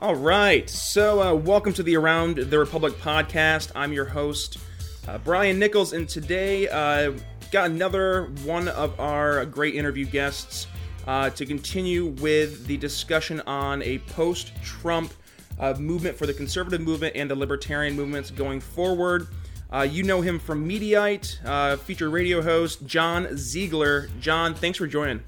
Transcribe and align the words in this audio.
All 0.00 0.16
right. 0.16 0.68
So, 0.68 1.22
uh, 1.22 1.34
welcome 1.34 1.72
to 1.74 1.82
the 1.84 1.96
Around 1.96 2.38
the 2.38 2.58
Republic 2.58 2.94
podcast. 2.94 3.70
I'm 3.76 3.92
your 3.92 4.04
host, 4.04 4.58
uh, 5.06 5.18
Brian 5.18 5.56
Nichols, 5.60 5.92
and 5.92 6.08
today 6.08 6.68
uh, 6.68 7.12
got 7.52 7.70
another 7.70 8.24
one 8.44 8.66
of 8.66 8.98
our 8.98 9.46
great 9.46 9.76
interview 9.76 10.04
guests 10.04 10.66
uh, 11.06 11.30
to 11.30 11.46
continue 11.46 12.06
with 12.06 12.66
the 12.66 12.76
discussion 12.76 13.40
on 13.46 13.82
a 13.84 13.98
post-Trump 13.98 15.14
uh, 15.60 15.74
movement 15.74 16.16
for 16.16 16.26
the 16.26 16.34
conservative 16.34 16.80
movement 16.80 17.14
and 17.14 17.30
the 17.30 17.36
libertarian 17.36 17.94
movements 17.94 18.32
going 18.32 18.60
forward. 18.60 19.28
Uh, 19.72 19.82
you 19.82 20.02
know 20.02 20.20
him 20.20 20.40
from 20.40 20.68
Mediaite, 20.68 21.38
uh, 21.44 21.76
featured 21.76 22.12
radio 22.12 22.42
host 22.42 22.84
John 22.84 23.28
Ziegler. 23.36 24.08
John, 24.20 24.54
thanks 24.54 24.76
for 24.76 24.88
joining. 24.88 25.22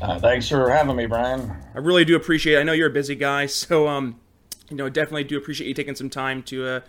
Uh, 0.00 0.18
thanks 0.18 0.48
for 0.48 0.70
having 0.70 0.96
me, 0.96 1.06
Brian. 1.06 1.54
I 1.74 1.78
really 1.78 2.04
do 2.04 2.16
appreciate 2.16 2.56
it. 2.56 2.60
I 2.60 2.62
know 2.62 2.72
you're 2.72 2.88
a 2.88 2.92
busy 2.92 3.14
guy, 3.14 3.46
so 3.46 3.86
um, 3.86 4.18
you 4.70 4.76
know, 4.76 4.88
definitely 4.88 5.24
do 5.24 5.36
appreciate 5.36 5.68
you 5.68 5.74
taking 5.74 5.94
some 5.94 6.08
time 6.08 6.42
to 6.44 6.66
uh, 6.66 6.80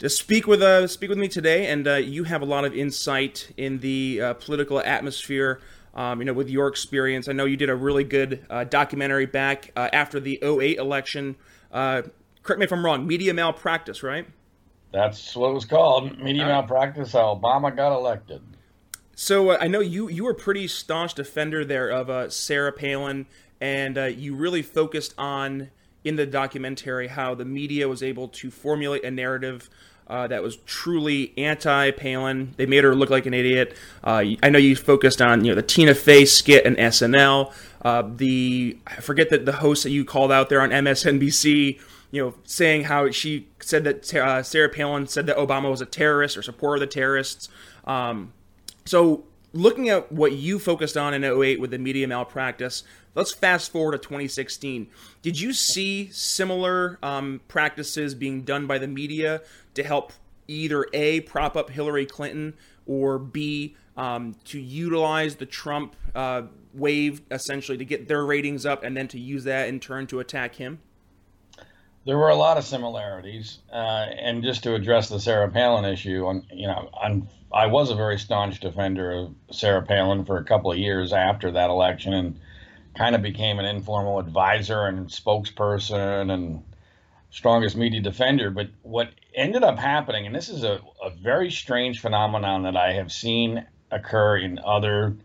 to 0.00 0.10
speak 0.10 0.46
with 0.46 0.62
uh, 0.62 0.86
speak 0.86 1.08
with 1.08 1.18
me 1.18 1.28
today. 1.28 1.68
And 1.68 1.88
uh, 1.88 1.94
you 1.94 2.24
have 2.24 2.42
a 2.42 2.44
lot 2.44 2.64
of 2.64 2.74
insight 2.74 3.52
in 3.56 3.78
the 3.78 4.20
uh, 4.20 4.34
political 4.34 4.80
atmosphere. 4.80 5.60
Um, 5.94 6.18
you 6.18 6.24
know, 6.24 6.32
with 6.32 6.50
your 6.50 6.66
experience, 6.66 7.28
I 7.28 7.32
know 7.32 7.44
you 7.44 7.56
did 7.56 7.70
a 7.70 7.76
really 7.76 8.02
good 8.02 8.44
uh, 8.50 8.64
documentary 8.64 9.26
back 9.26 9.70
uh, 9.76 9.88
after 9.92 10.18
the 10.18 10.42
08 10.42 10.78
election. 10.78 11.36
Uh, 11.70 12.02
correct 12.42 12.58
me 12.58 12.64
if 12.64 12.72
I'm 12.72 12.84
wrong. 12.84 13.06
Media 13.06 13.32
malpractice, 13.32 14.02
right? 14.02 14.26
That's 14.90 15.36
what 15.36 15.50
it 15.50 15.54
was 15.54 15.64
called. 15.64 16.18
Media 16.18 16.46
malpractice. 16.46 17.12
How 17.12 17.40
Obama 17.40 17.74
got 17.74 17.96
elected. 17.96 18.42
So 19.14 19.50
uh, 19.50 19.58
I 19.60 19.68
know 19.68 19.80
you 19.80 20.08
you 20.08 20.24
were 20.24 20.34
pretty 20.34 20.68
staunch 20.68 21.14
defender 21.14 21.64
there 21.64 21.88
of 21.88 22.10
uh, 22.10 22.30
Sarah 22.30 22.72
Palin, 22.72 23.26
and 23.60 23.96
uh, 23.96 24.04
you 24.04 24.34
really 24.34 24.62
focused 24.62 25.14
on 25.18 25.70
in 26.04 26.16
the 26.16 26.26
documentary 26.26 27.08
how 27.08 27.34
the 27.34 27.44
media 27.44 27.88
was 27.88 28.02
able 28.02 28.28
to 28.28 28.50
formulate 28.50 29.04
a 29.04 29.10
narrative. 29.10 29.70
Uh, 30.06 30.26
that 30.26 30.42
was 30.42 30.56
truly 30.66 31.32
anti-Palin. 31.38 32.52
They 32.58 32.66
made 32.66 32.84
her 32.84 32.94
look 32.94 33.08
like 33.08 33.24
an 33.24 33.32
idiot. 33.32 33.74
Uh, 34.02 34.22
I 34.42 34.50
know 34.50 34.58
you 34.58 34.76
focused 34.76 35.22
on 35.22 35.44
you 35.44 35.50
know 35.50 35.54
the 35.54 35.62
Tina 35.62 35.94
Fey 35.94 36.26
skit 36.26 36.66
and 36.66 36.76
SNL. 36.76 37.54
Uh, 37.80 38.02
the 38.14 38.76
I 38.86 38.96
forget 38.96 39.30
that 39.30 39.46
the 39.46 39.52
host 39.52 39.82
that 39.84 39.90
you 39.90 40.04
called 40.04 40.30
out 40.30 40.50
there 40.50 40.60
on 40.60 40.70
MSNBC 40.70 41.80
you 42.14 42.22
know, 42.22 42.34
saying 42.44 42.84
how 42.84 43.10
she 43.10 43.48
said 43.58 43.82
that 43.82 44.14
uh, 44.14 44.40
Sarah 44.40 44.68
Palin 44.68 45.08
said 45.08 45.26
that 45.26 45.36
Obama 45.36 45.68
was 45.68 45.80
a 45.80 45.86
terrorist 45.86 46.36
or 46.36 46.42
supporter 46.42 46.76
of 46.76 46.80
the 46.80 46.86
terrorists. 46.86 47.48
Um, 47.86 48.32
so, 48.84 49.24
looking 49.52 49.88
at 49.88 50.10
what 50.12 50.32
you 50.32 50.58
focused 50.58 50.96
on 50.96 51.14
in 51.14 51.24
08 51.24 51.60
with 51.60 51.70
the 51.70 51.78
media 51.78 52.06
malpractice, 52.06 52.82
let's 53.14 53.32
fast 53.32 53.70
forward 53.70 53.92
to 53.92 53.98
2016. 53.98 54.88
Did 55.22 55.40
you 55.40 55.52
see 55.52 56.10
similar 56.12 56.98
um, 57.02 57.40
practices 57.48 58.14
being 58.14 58.42
done 58.42 58.66
by 58.66 58.78
the 58.78 58.88
media 58.88 59.42
to 59.74 59.82
help 59.82 60.12
either 60.48 60.86
A, 60.92 61.20
prop 61.20 61.56
up 61.56 61.70
Hillary 61.70 62.06
Clinton, 62.06 62.54
or 62.86 63.18
B, 63.18 63.76
um, 63.96 64.34
to 64.46 64.60
utilize 64.60 65.36
the 65.36 65.46
Trump 65.46 65.96
uh, 66.14 66.42
wave 66.74 67.22
essentially 67.30 67.78
to 67.78 67.84
get 67.84 68.08
their 68.08 68.24
ratings 68.24 68.66
up 68.66 68.82
and 68.82 68.96
then 68.96 69.08
to 69.08 69.18
use 69.18 69.44
that 69.44 69.68
in 69.68 69.80
turn 69.80 70.06
to 70.08 70.20
attack 70.20 70.56
him? 70.56 70.80
There 72.06 72.18
were 72.18 72.28
a 72.28 72.36
lot 72.36 72.58
of 72.58 72.64
similarities, 72.64 73.58
uh, 73.72 73.76
and 73.76 74.42
just 74.42 74.62
to 74.64 74.74
address 74.74 75.08
the 75.08 75.18
Sarah 75.18 75.50
Palin 75.50 75.86
issue, 75.86 76.26
on 76.26 76.46
you 76.52 76.66
know, 76.66 76.90
on, 76.92 77.28
I 77.52 77.66
was 77.66 77.90
a 77.90 77.94
very 77.94 78.18
staunch 78.18 78.60
defender 78.60 79.10
of 79.12 79.34
Sarah 79.50 79.82
Palin 79.82 80.26
for 80.26 80.36
a 80.36 80.44
couple 80.44 80.70
of 80.70 80.76
years 80.78 81.14
after 81.14 81.52
that 81.52 81.70
election, 81.70 82.12
and 82.12 82.40
kind 82.94 83.14
of 83.14 83.22
became 83.22 83.58
an 83.58 83.64
informal 83.64 84.18
advisor 84.18 84.84
and 84.84 85.08
spokesperson 85.08 86.30
and 86.30 86.62
strongest 87.30 87.76
media 87.76 88.00
defender. 88.00 88.50
But 88.50 88.68
what 88.82 89.10
ended 89.34 89.64
up 89.64 89.78
happening, 89.78 90.26
and 90.26 90.34
this 90.34 90.48
is 90.48 90.62
a, 90.62 90.80
a 91.02 91.10
very 91.10 91.50
strange 91.50 92.00
phenomenon 92.00 92.62
that 92.64 92.76
I 92.76 92.92
have 92.92 93.10
seen 93.12 93.66
occur 93.90 94.36
in 94.38 94.58
other 94.58 95.16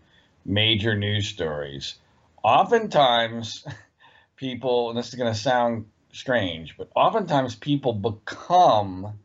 major 0.46 0.96
news 0.96 1.28
stories. 1.28 1.96
Oftentimes, 2.42 3.66
people, 4.38 4.90
and 4.90 4.98
this 4.98 5.10
is 5.10 5.16
going 5.16 5.32
to 5.32 5.40
sound 5.40 5.86
strange, 6.12 6.76
but 6.78 6.90
oftentimes 6.96 7.56
people 7.56 7.94
become 7.94 9.20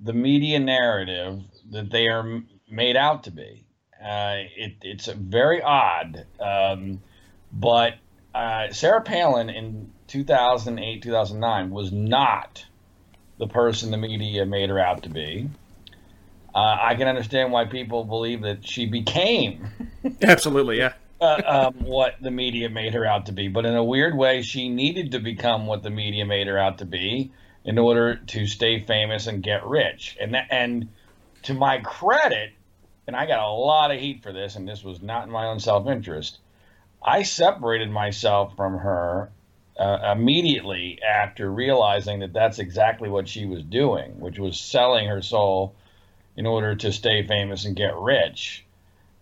the 0.00 0.12
media 0.12 0.58
narrative 0.58 1.40
that 1.70 1.90
they 1.90 2.08
are 2.08 2.42
made 2.68 2.96
out 2.96 3.24
to 3.24 3.30
be. 3.30 3.64
Uh, 4.02 4.42
it, 4.56 4.74
it's 4.82 5.06
very 5.06 5.62
odd. 5.62 6.26
Um, 6.40 7.00
but 7.52 7.94
uh, 8.34 8.72
Sarah 8.72 9.02
Palin 9.02 9.48
in 9.48 9.92
2008, 10.08 11.02
2009 11.02 11.70
was 11.70 11.92
not 11.92 12.64
the 13.38 13.46
person 13.46 13.90
the 13.90 13.96
media 13.96 14.44
made 14.44 14.70
her 14.70 14.78
out 14.78 15.04
to 15.04 15.08
be. 15.08 15.48
Uh, 16.54 16.76
I 16.80 16.94
can 16.96 17.08
understand 17.08 17.52
why 17.52 17.64
people 17.64 18.04
believe 18.04 18.42
that 18.42 18.66
she 18.66 18.86
became. 18.86 19.66
Absolutely, 20.22 20.78
yeah 20.78 20.94
uh, 21.22 21.68
um, 21.68 21.84
what 21.84 22.16
the 22.20 22.30
media 22.30 22.68
made 22.68 22.94
her 22.94 23.06
out 23.06 23.26
to 23.26 23.32
be. 23.32 23.48
But 23.48 23.64
in 23.64 23.76
a 23.76 23.84
weird 23.84 24.16
way, 24.16 24.42
she 24.42 24.68
needed 24.68 25.12
to 25.12 25.20
become 25.20 25.66
what 25.66 25.82
the 25.82 25.90
media 25.90 26.26
made 26.26 26.48
her 26.48 26.58
out 26.58 26.78
to 26.78 26.84
be 26.84 27.30
in 27.64 27.78
order 27.78 28.16
to 28.16 28.46
stay 28.46 28.80
famous 28.80 29.28
and 29.28 29.42
get 29.42 29.64
rich. 29.64 30.16
And 30.20 30.34
that, 30.34 30.48
and 30.50 30.88
to 31.44 31.54
my 31.54 31.78
credit, 31.78 32.52
and 33.06 33.14
I 33.14 33.26
got 33.26 33.38
a 33.38 33.52
lot 33.52 33.92
of 33.92 34.00
heat 34.00 34.22
for 34.22 34.32
this, 34.32 34.56
and 34.56 34.68
this 34.68 34.82
was 34.82 35.00
not 35.00 35.24
in 35.24 35.30
my 35.30 35.46
own 35.46 35.60
self 35.60 35.86
interest. 35.86 36.38
I 37.00 37.22
separated 37.22 37.90
myself 37.90 38.56
from 38.56 38.78
her 38.78 39.30
uh, 39.78 40.12
immediately 40.12 40.98
after 41.02 41.50
realizing 41.50 42.20
that 42.20 42.32
that's 42.32 42.58
exactly 42.58 43.08
what 43.08 43.28
she 43.28 43.46
was 43.46 43.62
doing, 43.62 44.20
which 44.20 44.38
was 44.38 44.60
selling 44.60 45.08
her 45.08 45.22
soul 45.22 45.74
in 46.36 46.46
order 46.46 46.74
to 46.74 46.92
stay 46.92 47.26
famous 47.26 47.64
and 47.64 47.76
get 47.76 47.96
rich. 47.96 48.64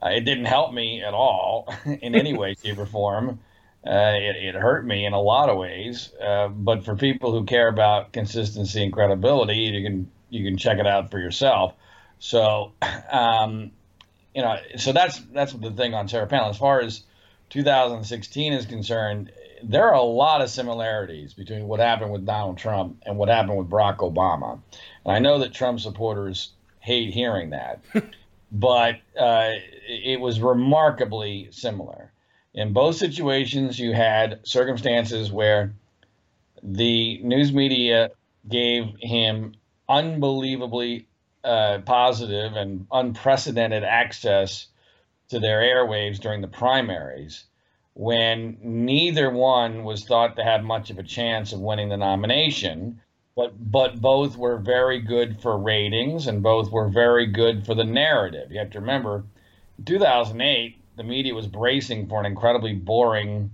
Uh, 0.02 0.08
it 0.08 0.20
didn't 0.20 0.46
help 0.46 0.72
me 0.72 1.02
at 1.02 1.14
all 1.14 1.72
in 1.84 2.14
any 2.14 2.34
way, 2.34 2.54
shape, 2.62 2.78
or 2.78 2.86
form. 2.86 3.40
Uh, 3.86 4.12
it, 4.14 4.36
it, 4.36 4.54
hurt 4.54 4.84
me 4.84 5.06
in 5.06 5.14
a 5.14 5.20
lot 5.20 5.48
of 5.48 5.56
ways. 5.56 6.10
Uh, 6.22 6.48
but 6.48 6.84
for 6.84 6.96
people 6.96 7.32
who 7.32 7.44
care 7.44 7.68
about 7.68 8.12
consistency 8.12 8.82
and 8.82 8.92
credibility, 8.92 9.56
you 9.56 9.82
can 9.82 10.10
you 10.28 10.44
can 10.44 10.58
check 10.58 10.78
it 10.78 10.86
out 10.86 11.10
for 11.10 11.18
yourself. 11.18 11.74
So, 12.18 12.72
um, 13.10 13.70
you 14.34 14.42
know, 14.42 14.56
so 14.76 14.92
that's 14.92 15.18
that's 15.32 15.52
the 15.52 15.70
thing 15.70 15.94
on 15.94 16.08
Sarah 16.08 16.26
Palin. 16.26 16.50
As 16.50 16.58
far 16.58 16.80
as 16.80 17.02
2016 17.50 18.52
is 18.52 18.66
concerned, 18.66 19.32
there 19.62 19.88
are 19.88 19.94
a 19.94 20.02
lot 20.02 20.40
of 20.40 20.50
similarities 20.50 21.34
between 21.34 21.66
what 21.66 21.80
happened 21.80 22.12
with 22.12 22.26
Donald 22.26 22.58
Trump 22.58 23.02
and 23.04 23.16
what 23.16 23.28
happened 23.28 23.58
with 23.58 23.68
Barack 23.68 23.98
Obama. 23.98 24.60
And 25.04 25.14
I 25.14 25.18
know 25.18 25.38
that 25.40 25.52
Trump 25.52 25.80
supporters 25.80 26.52
hate 26.80 27.12
hearing 27.12 27.50
that. 27.50 27.80
but 28.50 28.96
uh, 29.18 29.50
it 29.88 30.20
was 30.20 30.40
remarkably 30.40 31.48
similar. 31.52 32.12
In 32.52 32.72
both 32.72 32.96
situations, 32.96 33.78
you 33.78 33.92
had 33.92 34.40
circumstances 34.46 35.30
where 35.30 35.74
the 36.62 37.22
news 37.22 37.52
media 37.52 38.10
gave 38.48 38.94
him 39.00 39.54
unbelievably 39.88 41.06
uh, 41.44 41.78
positive 41.84 42.54
and 42.54 42.86
unprecedented 42.92 43.84
access 43.84 44.66
to 45.28 45.38
their 45.38 45.60
airwaves 45.60 46.18
during 46.18 46.40
the 46.40 46.48
primaries 46.48 47.44
when 47.94 48.58
neither 48.62 49.30
one 49.30 49.84
was 49.84 50.04
thought 50.04 50.36
to 50.36 50.44
have 50.44 50.62
much 50.62 50.90
of 50.90 50.98
a 50.98 51.02
chance 51.02 51.52
of 51.52 51.60
winning 51.60 51.88
the 51.88 51.96
nomination 51.96 53.00
but 53.40 53.72
but 53.72 54.00
both 54.02 54.36
were 54.36 54.58
very 54.58 55.00
good 55.00 55.40
for 55.40 55.56
ratings 55.56 56.26
and 56.26 56.42
both 56.42 56.70
were 56.70 56.88
very 56.88 57.24
good 57.24 57.64
for 57.64 57.74
the 57.74 57.84
narrative. 57.84 58.52
You 58.52 58.58
have 58.58 58.70
to 58.72 58.80
remember, 58.80 59.24
in 59.78 59.84
2008, 59.86 60.76
the 60.96 61.04
media 61.04 61.34
was 61.34 61.46
bracing 61.46 62.06
for 62.06 62.20
an 62.20 62.26
incredibly 62.26 62.74
boring 62.74 63.52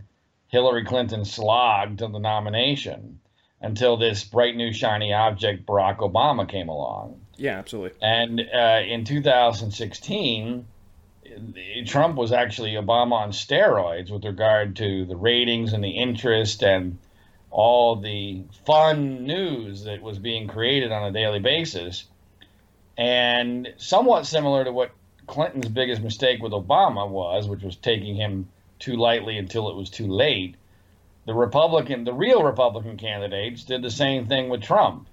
Hillary 0.48 0.84
Clinton 0.84 1.24
slog 1.24 1.98
to 1.98 2.08
the 2.08 2.18
nomination 2.18 3.20
until 3.60 3.96
this 3.96 4.24
bright 4.24 4.56
new 4.56 4.72
shiny 4.72 5.12
object 5.12 5.66
Barack 5.66 5.98
Obama 5.98 6.48
came 6.48 6.68
along. 6.68 7.20
Yeah, 7.36 7.58
absolutely. 7.58 7.96
And 8.02 8.40
uh, 8.40 8.82
in 8.84 9.04
2016. 9.04 10.66
Trump 11.84 12.16
was 12.16 12.32
actually 12.32 12.74
Obama 12.74 13.12
on 13.12 13.30
steroids 13.30 14.10
with 14.10 14.24
regard 14.24 14.76
to 14.76 15.04
the 15.04 15.16
ratings 15.16 15.74
and 15.74 15.84
the 15.84 15.90
interest 15.90 16.62
and 16.62 16.98
all 17.50 17.96
the 17.96 18.42
fun 18.64 19.24
news 19.24 19.84
that 19.84 20.02
was 20.02 20.18
being 20.18 20.48
created 20.48 20.92
on 20.92 21.04
a 21.04 21.12
daily 21.12 21.38
basis. 21.38 22.04
And 22.96 23.72
somewhat 23.76 24.26
similar 24.26 24.64
to 24.64 24.72
what 24.72 24.92
Clinton's 25.26 25.68
biggest 25.68 26.02
mistake 26.02 26.42
with 26.42 26.52
Obama 26.52 27.08
was, 27.08 27.48
which 27.48 27.62
was 27.62 27.76
taking 27.76 28.14
him 28.16 28.48
too 28.78 28.96
lightly 28.96 29.38
until 29.38 29.68
it 29.70 29.76
was 29.76 29.90
too 29.90 30.06
late. 30.06 30.56
The 31.26 31.34
Republican, 31.34 32.04
the 32.04 32.12
real 32.12 32.42
Republican 32.42 32.96
candidates 32.96 33.64
did 33.64 33.82
the 33.82 33.90
same 33.90 34.26
thing 34.26 34.48
with 34.48 34.62
Trump. 34.62 35.08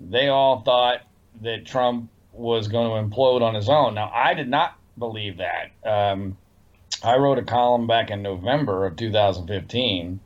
They 0.00 0.28
all 0.28 0.60
thought 0.60 1.02
that 1.42 1.66
Trump 1.66 2.10
was 2.32 2.68
going 2.68 2.88
to 2.88 3.14
implode 3.14 3.42
on 3.42 3.54
his 3.54 3.68
own. 3.68 3.94
Now, 3.94 4.10
I 4.12 4.34
did 4.34 4.48
not 4.48 4.78
believe 4.98 5.38
that. 5.38 5.72
Um, 5.84 6.38
I 7.02 7.16
wrote 7.16 7.38
a 7.38 7.42
column 7.42 7.86
back 7.86 8.10
in 8.10 8.22
November 8.22 8.86
of 8.86 8.96
2015 8.96 10.20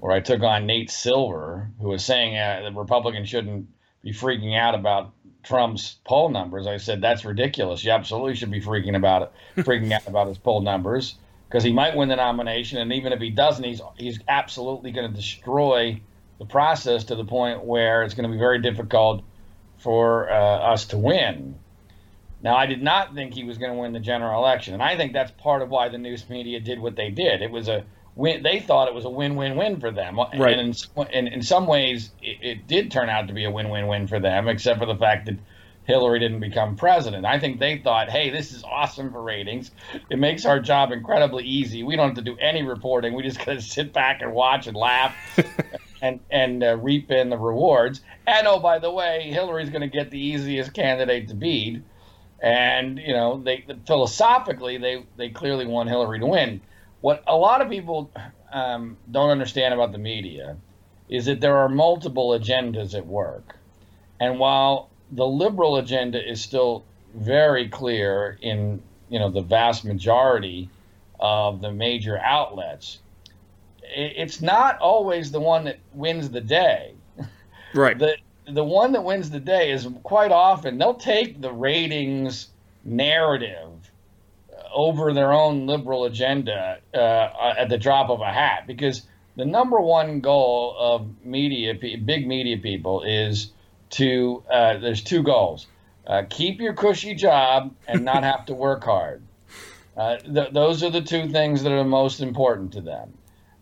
where 0.00 0.12
I 0.12 0.20
took 0.20 0.42
on 0.42 0.66
Nate 0.66 0.90
Silver, 0.90 1.70
who 1.80 1.88
was 1.88 2.04
saying 2.04 2.36
uh, 2.36 2.62
the 2.64 2.78
Republicans 2.78 3.28
shouldn't 3.28 3.68
be 4.02 4.12
freaking 4.12 4.58
out 4.58 4.74
about 4.74 5.12
Trump's 5.42 5.98
poll 6.04 6.30
numbers. 6.30 6.66
I 6.66 6.78
said 6.78 7.00
that's 7.00 7.24
ridiculous. 7.24 7.84
You 7.84 7.92
absolutely 7.92 8.34
should 8.34 8.50
be 8.50 8.60
freaking 8.60 8.96
about 8.96 9.22
it, 9.22 9.32
freaking 9.64 9.92
out 9.92 10.06
about 10.08 10.26
his 10.26 10.38
poll 10.38 10.62
numbers 10.62 11.14
because 11.48 11.64
he 11.64 11.72
might 11.72 11.96
win 11.96 12.08
the 12.08 12.16
nomination, 12.16 12.78
and 12.78 12.92
even 12.92 13.12
if 13.12 13.20
he 13.20 13.30
doesn't, 13.30 13.64
he's 13.64 13.80
he's 13.98 14.20
absolutely 14.28 14.92
going 14.92 15.10
to 15.10 15.14
destroy 15.14 16.00
the 16.38 16.46
process 16.46 17.04
to 17.04 17.16
the 17.16 17.24
point 17.24 17.64
where 17.64 18.02
it's 18.02 18.14
going 18.14 18.28
to 18.28 18.32
be 18.32 18.38
very 18.38 18.60
difficult 18.60 19.22
for 19.78 20.30
uh, 20.30 20.34
us 20.34 20.86
to 20.86 20.98
win. 20.98 21.56
Now, 22.42 22.56
I 22.56 22.66
did 22.66 22.82
not 22.82 23.14
think 23.14 23.34
he 23.34 23.44
was 23.44 23.58
going 23.58 23.72
to 23.72 23.78
win 23.78 23.92
the 23.92 24.00
general 24.00 24.42
election, 24.42 24.72
and 24.72 24.82
I 24.82 24.96
think 24.96 25.12
that's 25.12 25.30
part 25.32 25.60
of 25.60 25.68
why 25.68 25.90
the 25.90 25.98
news 25.98 26.26
media 26.30 26.60
did 26.60 26.78
what 26.78 26.96
they 26.96 27.10
did. 27.10 27.42
It 27.42 27.50
was 27.50 27.68
a 27.68 27.84
win. 28.14 28.42
They 28.42 28.60
thought 28.60 28.88
it 28.88 28.94
was 28.94 29.04
a 29.04 29.10
win-win-win 29.10 29.80
for 29.80 29.90
them, 29.90 30.18
right. 30.18 30.58
and 30.58 30.76
in, 30.96 31.06
in, 31.08 31.28
in 31.28 31.42
some 31.42 31.66
ways, 31.66 32.10
it, 32.22 32.38
it 32.42 32.66
did 32.66 32.90
turn 32.90 33.08
out 33.08 33.28
to 33.28 33.34
be 33.34 33.44
a 33.44 33.50
win-win-win 33.50 34.06
for 34.06 34.20
them, 34.20 34.48
except 34.48 34.78
for 34.78 34.86
the 34.86 34.96
fact 34.96 35.26
that 35.26 35.36
Hillary 35.84 36.20
didn't 36.20 36.40
become 36.40 36.76
president. 36.76 37.24
I 37.26 37.38
think 37.38 37.58
they 37.58 37.78
thought, 37.78 38.10
hey, 38.10 38.30
this 38.30 38.52
is 38.52 38.62
awesome 38.64 39.10
for 39.12 39.22
ratings. 39.22 39.70
It 40.08 40.18
makes 40.18 40.44
our 40.44 40.60
job 40.60 40.92
incredibly 40.92 41.44
easy. 41.44 41.82
We 41.82 41.96
don't 41.96 42.08
have 42.08 42.16
to 42.16 42.22
do 42.22 42.36
any 42.38 42.62
reporting. 42.62 43.14
We 43.14 43.22
just 43.22 43.38
got 43.44 43.54
to 43.54 43.60
sit 43.60 43.92
back 43.92 44.22
and 44.22 44.32
watch 44.32 44.66
and 44.66 44.76
laugh 44.76 45.14
and 46.02 46.20
and 46.30 46.62
uh, 46.62 46.76
reap 46.76 47.10
in 47.10 47.30
the 47.30 47.38
rewards. 47.38 48.02
And 48.26 48.46
oh, 48.46 48.60
by 48.60 48.78
the 48.78 48.90
way, 48.90 49.30
Hillary's 49.32 49.70
going 49.70 49.80
to 49.80 49.88
get 49.88 50.10
the 50.10 50.20
easiest 50.20 50.74
candidate 50.74 51.28
to 51.28 51.34
beat 51.34 51.82
and 52.42 52.98
you 52.98 53.12
know 53.12 53.40
they 53.42 53.64
philosophically 53.86 54.78
they 54.78 55.04
they 55.16 55.28
clearly 55.28 55.66
want 55.66 55.88
Hillary 55.88 56.18
to 56.20 56.26
win. 56.26 56.60
What 57.00 57.22
a 57.26 57.36
lot 57.36 57.60
of 57.60 57.70
people 57.70 58.10
um, 58.52 58.96
don't 59.10 59.30
understand 59.30 59.74
about 59.74 59.92
the 59.92 59.98
media 59.98 60.56
is 61.08 61.26
that 61.26 61.40
there 61.40 61.56
are 61.56 61.68
multiple 61.68 62.30
agendas 62.30 62.94
at 62.94 63.06
work, 63.06 63.56
and 64.20 64.38
while 64.38 64.90
the 65.12 65.26
liberal 65.26 65.76
agenda 65.76 66.26
is 66.26 66.40
still 66.42 66.84
very 67.14 67.68
clear 67.68 68.38
in 68.40 68.82
you 69.08 69.18
know 69.18 69.30
the 69.30 69.40
vast 69.40 69.84
majority 69.84 70.68
of 71.18 71.60
the 71.60 71.72
major 71.72 72.18
outlets, 72.18 72.98
it's 73.82 74.40
not 74.40 74.78
always 74.78 75.30
the 75.30 75.40
one 75.40 75.64
that 75.64 75.78
wins 75.94 76.30
the 76.30 76.40
day. 76.40 76.94
Right. 77.74 77.98
The 77.98 78.16
the 78.46 78.64
one 78.64 78.92
that 78.92 79.04
wins 79.04 79.30
the 79.30 79.40
day 79.40 79.70
is 79.70 79.86
quite 80.02 80.32
often 80.32 80.78
they'll 80.78 80.94
take 80.94 81.40
the 81.40 81.52
ratings 81.52 82.48
narrative 82.84 83.79
over 84.74 85.12
their 85.12 85.32
own 85.32 85.66
liberal 85.66 86.04
agenda 86.04 86.78
uh, 86.94 87.54
at 87.58 87.68
the 87.68 87.78
drop 87.78 88.10
of 88.10 88.20
a 88.20 88.32
hat 88.32 88.66
because 88.66 89.02
the 89.36 89.44
number 89.44 89.80
one 89.80 90.20
goal 90.20 90.74
of 90.78 91.24
media 91.24 91.74
big 91.74 92.26
media 92.26 92.56
people 92.58 93.02
is 93.02 93.52
to 93.90 94.42
uh, 94.50 94.76
there's 94.78 95.02
two 95.02 95.22
goals 95.22 95.66
uh, 96.06 96.22
keep 96.28 96.60
your 96.60 96.74
cushy 96.74 97.14
job 97.14 97.74
and 97.86 98.04
not 98.04 98.22
have 98.22 98.46
to 98.46 98.54
work 98.54 98.84
hard 98.84 99.22
uh, 99.96 100.16
th- 100.18 100.52
those 100.52 100.82
are 100.82 100.90
the 100.90 101.02
two 101.02 101.28
things 101.28 101.62
that 101.62 101.72
are 101.72 101.84
most 101.84 102.20
important 102.20 102.72
to 102.72 102.80
them 102.80 103.12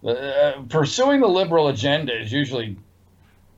uh, 0.06 0.52
pursuing 0.68 1.20
the 1.20 1.28
liberal 1.28 1.68
agenda 1.68 2.16
is 2.20 2.30
usually 2.30 2.76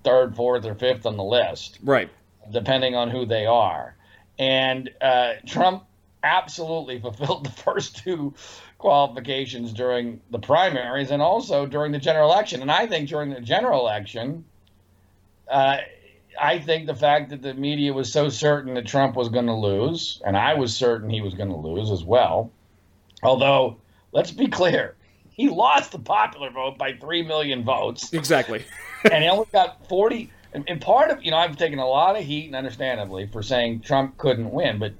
third, 0.05 0.35
fourth, 0.37 0.64
or 0.64 0.75
fifth 0.75 1.06
on 1.06 1.17
the 1.17 1.25
list. 1.25 1.79
Right. 1.82 2.11
Depending 2.50 2.94
on 2.94 3.11
who 3.11 3.26
they 3.26 3.47
are. 3.47 3.97
And 4.38 4.91
uh, 5.00 5.35
Trump 5.47 5.85
absolutely 6.22 6.99
fulfilled 7.00 7.44
the 7.44 7.50
first 7.50 7.96
two 7.99 8.34
qualifications 8.78 9.72
during 9.72 10.20
the 10.31 10.38
primaries 10.38 11.11
and 11.11 11.20
also 11.20 11.67
during 11.67 11.93
the 11.93 11.99
general 11.99 12.31
election. 12.31 12.62
And 12.62 12.70
I 12.70 12.87
think 12.87 13.08
during 13.08 13.31
the 13.31 13.40
general 13.40 13.81
election, 13.81 14.44
uh, 15.49 15.78
I 16.40 16.58
think 16.58 16.87
the 16.87 16.94
fact 16.94 17.31
that 17.31 17.43
the 17.43 17.55
media 17.55 17.93
was 17.93 18.12
so 18.12 18.28
certain 18.28 18.75
that 18.75 18.87
Trump 18.87 19.17
was 19.17 19.28
going 19.28 19.46
to 19.46 19.55
lose, 19.55 20.22
and 20.25 20.37
I 20.37 20.55
was 20.55 20.75
certain 20.75 21.11
he 21.11 21.20
was 21.20 21.34
going 21.34 21.50
to 21.50 21.56
lose 21.56 21.90
as 21.90 22.05
well. 22.05 22.50
Although, 23.23 23.78
let's 24.12 24.31
be 24.31 24.46
clear, 24.46 24.96
he 25.31 25.49
lost 25.49 25.93
the 25.93 25.99
popular 25.99 26.50
vote 26.50 26.78
by 26.78 26.94
3 26.94 27.23
million 27.23 27.64
votes. 27.64 28.12
Exactly. 28.12 28.64
and 29.11 29.23
he 29.23 29.28
only 29.28 29.46
got 29.52 29.87
40. 29.88 30.31
And, 30.52 30.64
and, 30.66 30.81
part 30.81 31.11
of, 31.11 31.23
you 31.23 31.31
know, 31.31 31.37
I've 31.37 31.56
taken 31.56 31.78
a 31.78 31.87
lot 31.87 32.16
of 32.16 32.25
heat, 32.25 32.46
and 32.46 32.56
understandably, 32.56 33.26
for 33.26 33.43
saying 33.43 33.81
Trump 33.81 34.19
couldn't 34.19 34.50
win. 34.50 34.78
But, 34.78 34.94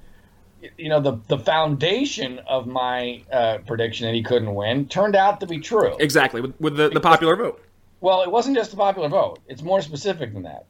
you 0.77 0.89
know, 0.89 0.99
the, 0.99 1.19
the 1.27 1.37
foundation 1.37 2.39
of 2.39 2.67
my 2.67 3.23
uh, 3.31 3.59
prediction 3.65 4.07
that 4.07 4.13
he 4.13 4.23
couldn't 4.23 4.53
win 4.53 4.87
turned 4.87 5.15
out 5.15 5.39
to 5.39 5.47
be 5.47 5.59
true. 5.59 5.95
Exactly, 5.99 6.41
with, 6.41 6.59
with 6.59 6.75
the, 6.75 6.89
the 6.89 6.99
popular 6.99 7.35
vote. 7.35 7.61
Well, 7.99 8.23
it 8.23 8.31
wasn't 8.31 8.57
just 8.57 8.71
the 8.71 8.77
popular 8.77 9.09
vote, 9.09 9.39
it's 9.47 9.61
more 9.61 9.81
specific 9.81 10.33
than 10.33 10.43
that. 10.43 10.65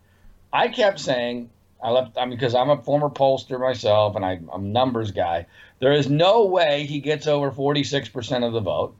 I 0.51 0.67
kept 0.67 0.99
saying, 0.99 1.49
I 1.81 1.91
left, 1.91 2.17
I 2.17 2.25
mean, 2.25 2.38
because 2.38 2.53
I'm 2.53 2.69
a 2.69 2.81
former 2.81 3.09
pollster 3.09 3.59
myself 3.59 4.15
and 4.15 4.25
I, 4.25 4.39
I'm 4.51 4.65
a 4.65 4.67
numbers 4.67 5.11
guy. 5.11 5.47
There 5.79 5.94
is 5.94 6.09
no 6.09 6.45
way 6.45 6.85
he 6.85 6.99
gets 6.99 7.25
over 7.27 7.51
46% 7.51 8.45
of 8.45 8.53
the 8.53 8.59
vote. 8.59 8.95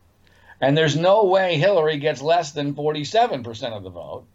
And 0.62 0.78
there's 0.78 0.96
no 0.96 1.26
way 1.26 1.58
Hillary 1.58 1.98
gets 1.98 2.22
less 2.22 2.52
than 2.52 2.74
47% 2.74 3.74
of 3.74 3.84
the 3.84 3.90
vote. 3.90 4.26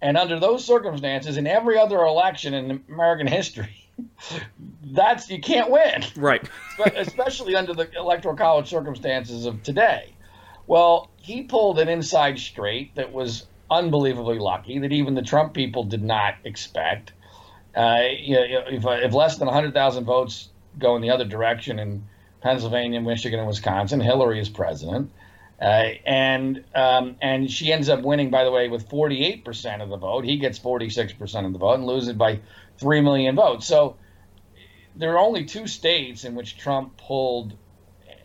And 0.00 0.16
under 0.16 0.38
those 0.38 0.64
circumstances, 0.64 1.36
in 1.36 1.46
every 1.46 1.78
other 1.78 1.98
election 1.98 2.54
in 2.54 2.82
American 2.88 3.26
history, 3.26 3.87
that's 4.82 5.30
you 5.30 5.40
can't 5.40 5.70
win. 5.70 6.04
Right. 6.16 6.46
Especially 6.96 7.54
under 7.54 7.74
the 7.74 7.90
electoral 7.96 8.36
college 8.36 8.68
circumstances 8.68 9.46
of 9.46 9.62
today. 9.62 10.14
Well, 10.66 11.10
he 11.16 11.42
pulled 11.42 11.78
an 11.78 11.88
inside 11.88 12.38
straight 12.38 12.94
that 12.94 13.12
was 13.12 13.46
unbelievably 13.70 14.38
lucky 14.38 14.78
that 14.78 14.92
even 14.92 15.14
the 15.14 15.22
Trump 15.22 15.54
people 15.54 15.84
did 15.84 16.02
not 16.02 16.34
expect. 16.44 17.12
Uh, 17.74 18.04
you 18.18 18.34
know, 18.34 18.64
if, 18.68 18.84
if 18.84 19.14
less 19.14 19.38
than 19.38 19.46
100,000 19.46 20.04
votes 20.04 20.48
go 20.78 20.96
in 20.96 21.02
the 21.02 21.10
other 21.10 21.24
direction 21.24 21.78
in 21.78 22.04
Pennsylvania, 22.40 23.00
Michigan, 23.00 23.38
and 23.38 23.48
Wisconsin, 23.48 24.00
Hillary 24.00 24.40
is 24.40 24.48
president. 24.48 25.10
Uh, 25.60 25.90
and 26.06 26.64
um, 26.74 27.16
and 27.20 27.50
she 27.50 27.72
ends 27.72 27.88
up 27.88 28.02
winning, 28.02 28.30
by 28.30 28.44
the 28.44 28.50
way, 28.50 28.68
with 28.68 28.88
48% 28.88 29.82
of 29.82 29.88
the 29.88 29.96
vote. 29.96 30.24
He 30.24 30.36
gets 30.36 30.58
46% 30.58 31.46
of 31.46 31.52
the 31.52 31.58
vote 31.58 31.74
and 31.74 31.84
loses 31.84 32.12
by 32.12 32.40
3 32.78 33.00
million 33.00 33.36
votes. 33.36 33.66
So 33.66 33.96
there 34.96 35.12
are 35.12 35.18
only 35.18 35.44
two 35.44 35.66
states 35.66 36.24
in 36.24 36.34
which 36.34 36.58
Trump 36.58 36.96
pulled 36.96 37.54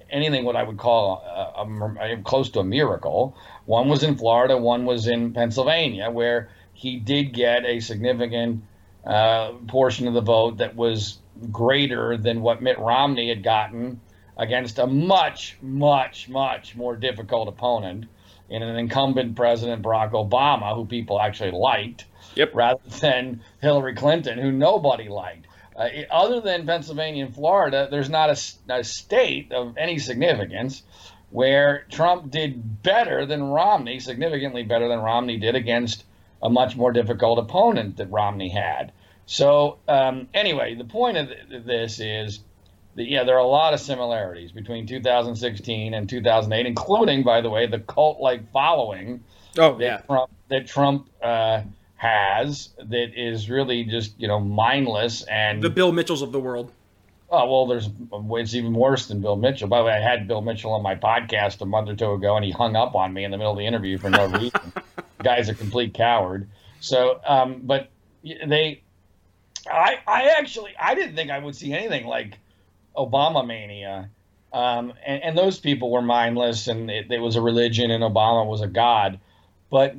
anything 0.10 0.46
what 0.46 0.56
I 0.56 0.64
would 0.64 0.78
call 0.78 1.24
a, 1.26 1.62
a, 1.62 2.14
a, 2.14 2.22
close 2.22 2.52
to 2.52 2.60
a 2.60 2.64
miracle. 2.64 3.36
One 3.66 3.90
was 3.90 4.04
in 4.04 4.16
Florida, 4.16 4.58
one 4.58 4.86
was 4.86 5.08
in 5.08 5.34
Pennsylvania, 5.34 6.10
where 6.12 6.50
he 6.74 6.98
did 6.98 7.34
get 7.34 7.66
a 7.66 7.80
significant 7.80 8.64
uh, 9.06 9.54
portion 9.68 10.08
of 10.08 10.14
the 10.14 10.22
vote 10.22 10.58
that 10.58 10.76
was 10.76 11.18
greater 11.52 12.16
than 12.16 12.42
what 12.42 12.62
Mitt 12.62 12.80
Romney 12.80 13.30
had 13.30 13.44
gotten 13.44 14.00
against 14.38 14.80
a 14.80 14.88
much, 14.88 15.58
much, 15.62 16.30
much 16.30 16.76
more 16.76 16.96
difficult 16.96 17.48
opponent 17.48 18.06
in 18.50 18.62
an 18.62 18.76
incumbent 18.76 19.36
President 19.36 19.82
Barack 19.82 20.12
Obama, 20.12 20.76
who 20.76 20.86
people 20.86 21.20
actually 21.20 21.52
liked, 21.52 22.06
yep. 22.36 22.52
rather 22.54 22.82
than 23.00 23.42
Hillary 23.62 23.96
Clinton, 23.96 24.38
who 24.38 24.52
nobody 24.52 25.10
liked. 25.10 25.48
Uh, 25.76 25.90
other 26.12 26.40
than 26.40 26.66
Pennsylvania 26.66 27.26
and 27.26 27.34
Florida, 27.34 27.88
there's 27.90 28.10
not 28.10 28.30
a, 28.30 28.74
a, 28.74 28.84
state 28.84 29.52
of 29.52 29.76
any 29.78 29.98
significance 29.98 30.84
where 31.32 31.86
Trump 31.90 32.30
did 32.30 32.84
better 32.84 33.26
than 33.26 33.44
Romney, 33.44 34.00
significantly 34.00 34.62
better 34.62 34.88
than 34.88 35.00
Romney 35.00 35.38
did 35.38 35.56
against 35.56 36.04
a 36.44 36.50
much 36.50 36.76
more 36.76 36.92
difficult 36.92 37.40
opponent 37.40 37.98
that 37.98 38.12
Romney 38.12 38.50
had. 38.50 38.92
So, 39.26 39.80
um, 39.88 40.28
anyway, 40.34 40.76
the 40.76 40.84
point 40.84 41.18
of 41.18 41.30
this 41.66 42.00
is 42.00 42.42
the, 42.96 43.04
yeah, 43.04 43.24
there 43.24 43.36
are 43.36 43.40
a 43.40 43.48
lot 43.48 43.74
of 43.74 43.80
similarities 43.80 44.52
between 44.52 44.86
2016 44.86 45.94
and 45.94 46.08
2008, 46.08 46.68
including, 46.68 47.24
by 47.24 47.42
the 47.42 47.50
way, 47.50 47.66
the 47.66 47.80
cult-like 47.80 48.52
following. 48.52 49.24
Oh 49.58 49.78
that 49.78 49.84
yeah, 49.84 49.98
Trump, 50.00 50.32
that 50.50 50.68
Trump 50.68 51.10
uh, 51.22 51.62
has 52.04 52.70
that 52.78 53.14
is 53.16 53.50
really 53.50 53.86
just 53.86 54.20
you 54.20 54.28
know 54.28 54.40
mindless 54.40 55.24
and 55.24 55.62
the 55.62 55.70
Bill 55.70 55.92
Mitchells 55.94 56.22
of 56.22 56.32
the 56.32 56.40
world. 56.40 56.72
Oh 57.30 57.50
well, 57.50 57.66
there's 57.66 57.90
it's 58.42 58.54
even 58.54 58.74
worse 58.74 59.08
than 59.08 59.22
Bill 59.22 59.38
Mitchell. 59.38 59.70
By 59.70 59.80
the 59.80 59.86
way, 59.86 59.94
I 59.94 60.00
had 60.02 60.28
Bill 60.28 60.42
Mitchell 60.42 60.74
on 60.74 60.84
my 60.84 60.96
podcast 60.96 61.62
a 61.62 61.66
month 61.66 61.90
or 61.90 61.96
two 61.96 62.12
ago, 62.12 62.36
and 62.36 62.44
he 62.44 62.52
hung 62.52 62.76
up 62.76 62.94
on 62.94 63.14
me 63.14 63.24
in 63.24 63.32
the 63.32 63.38
middle 63.38 63.54
of 63.54 63.58
the 63.58 63.66
interview 63.66 63.98
for 63.98 64.10
no 64.10 64.26
reason. 64.40 64.74
the 65.18 65.24
guy's 65.24 65.48
a 65.48 65.56
complete 65.56 65.94
coward. 65.94 66.50
So, 66.82 67.22
um, 67.26 67.62
but 67.64 67.90
they, 68.24 68.84
I, 69.72 70.00
I 70.06 70.36
actually, 70.38 70.74
I 70.78 70.96
didn't 70.96 71.16
think 71.16 71.32
I 71.32 71.40
would 71.40 71.56
see 71.56 71.72
anything 71.72 72.06
like 72.06 72.38
Obama 72.98 73.48
mania. 73.48 74.10
Um, 74.52 74.94
and, 75.06 75.24
and, 75.24 75.38
those 75.38 75.58
people 75.58 75.90
were 75.90 76.04
mindless 76.04 76.68
and 76.68 76.92
it, 76.92 77.10
it, 77.10 77.20
was 77.20 77.38
a 77.38 77.42
religion 77.42 77.90
and 77.90 78.04
Obama 78.04 78.46
was 78.46 78.62
a 78.62 78.68
god. 78.68 79.20
But 79.72 79.96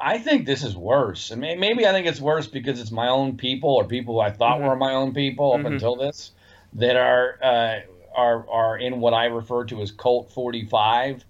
I 0.00 0.18
think 0.18 0.46
this 0.46 0.62
is 0.62 0.76
worse. 0.76 1.30
And 1.30 1.40
maybe 1.40 1.86
I 1.86 1.92
think 1.92 2.06
it's 2.06 2.20
worse 2.20 2.46
because 2.46 2.80
it's 2.80 2.90
my 2.90 3.08
own 3.08 3.36
people 3.36 3.70
or 3.70 3.84
people 3.84 4.14
who 4.14 4.20
I 4.20 4.30
thought 4.30 4.58
mm-hmm. 4.58 4.68
were 4.68 4.76
my 4.76 4.94
own 4.94 5.12
people 5.12 5.52
up 5.52 5.60
mm-hmm. 5.60 5.74
until 5.74 5.96
this 5.96 6.32
that 6.74 6.96
are, 6.96 7.38
uh, 7.42 7.80
are, 8.16 8.48
are 8.48 8.78
in 8.78 9.00
what 9.00 9.14
I 9.14 9.26
refer 9.26 9.64
to 9.66 9.82
as 9.82 9.90
cult 9.90 10.30
45. 10.30 11.24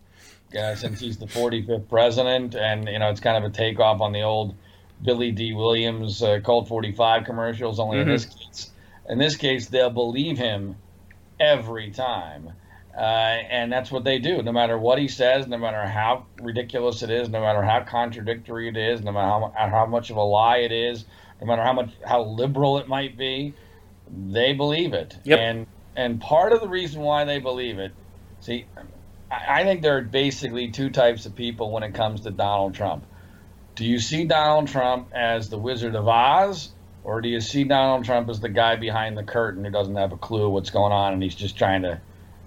uh, 0.56 0.74
since 0.74 1.00
he's 1.00 1.18
the 1.18 1.26
45th 1.26 1.88
president, 1.88 2.54
and 2.54 2.88
you 2.88 2.98
know 2.98 3.10
it's 3.10 3.20
kind 3.20 3.42
of 3.42 3.50
a 3.50 3.54
takeoff 3.54 4.00
on 4.00 4.12
the 4.12 4.22
old 4.22 4.54
Billy 5.02 5.30
Dee 5.30 5.52
Williams 5.52 6.22
uh, 6.22 6.40
Colt 6.40 6.68
45 6.68 7.24
commercials. 7.24 7.78
Only 7.78 7.98
mm-hmm. 7.98 8.08
in 8.10 8.14
this 8.14 8.24
case, 8.24 8.70
in 9.08 9.18
this 9.18 9.36
case, 9.36 9.66
they'll 9.66 9.90
believe 9.90 10.38
him 10.38 10.76
every 11.38 11.90
time. 11.90 12.52
Uh, 12.98 13.44
and 13.48 13.70
that's 13.70 13.92
what 13.92 14.02
they 14.02 14.18
do. 14.18 14.42
No 14.42 14.50
matter 14.50 14.76
what 14.76 14.98
he 14.98 15.06
says, 15.06 15.46
no 15.46 15.56
matter 15.56 15.86
how 15.86 16.26
ridiculous 16.42 17.04
it 17.04 17.10
is, 17.10 17.28
no 17.28 17.40
matter 17.40 17.62
how 17.62 17.84
contradictory 17.84 18.68
it 18.68 18.76
is, 18.76 19.02
no 19.02 19.12
matter 19.12 19.28
how, 19.28 19.68
how 19.70 19.86
much 19.86 20.10
of 20.10 20.16
a 20.16 20.22
lie 20.22 20.58
it 20.58 20.72
is, 20.72 21.04
no 21.40 21.46
matter 21.46 21.62
how 21.62 21.72
much 21.72 21.92
how 22.04 22.24
liberal 22.24 22.78
it 22.78 22.88
might 22.88 23.16
be, 23.16 23.54
they 24.10 24.52
believe 24.52 24.94
it. 24.94 25.16
Yep. 25.22 25.38
And 25.38 25.66
and 25.94 26.20
part 26.20 26.52
of 26.52 26.60
the 26.60 26.66
reason 26.66 27.00
why 27.00 27.24
they 27.24 27.38
believe 27.38 27.78
it, 27.78 27.92
see, 28.40 28.66
I, 29.30 29.60
I 29.60 29.64
think 29.64 29.82
there 29.82 29.96
are 29.98 30.02
basically 30.02 30.72
two 30.72 30.90
types 30.90 31.24
of 31.24 31.36
people 31.36 31.70
when 31.70 31.84
it 31.84 31.94
comes 31.94 32.22
to 32.22 32.32
Donald 32.32 32.74
Trump. 32.74 33.04
Do 33.76 33.84
you 33.84 34.00
see 34.00 34.24
Donald 34.24 34.66
Trump 34.66 35.10
as 35.12 35.50
the 35.50 35.58
Wizard 35.58 35.94
of 35.94 36.08
Oz, 36.08 36.70
or 37.04 37.20
do 37.20 37.28
you 37.28 37.40
see 37.40 37.62
Donald 37.62 38.04
Trump 38.04 38.28
as 38.28 38.40
the 38.40 38.48
guy 38.48 38.74
behind 38.74 39.16
the 39.16 39.22
curtain 39.22 39.64
who 39.64 39.70
doesn't 39.70 39.94
have 39.94 40.10
a 40.10 40.16
clue 40.16 40.48
what's 40.48 40.70
going 40.70 40.92
on 40.92 41.12
and 41.12 41.22
he's 41.22 41.36
just 41.36 41.56
trying 41.56 41.82
to 41.82 42.00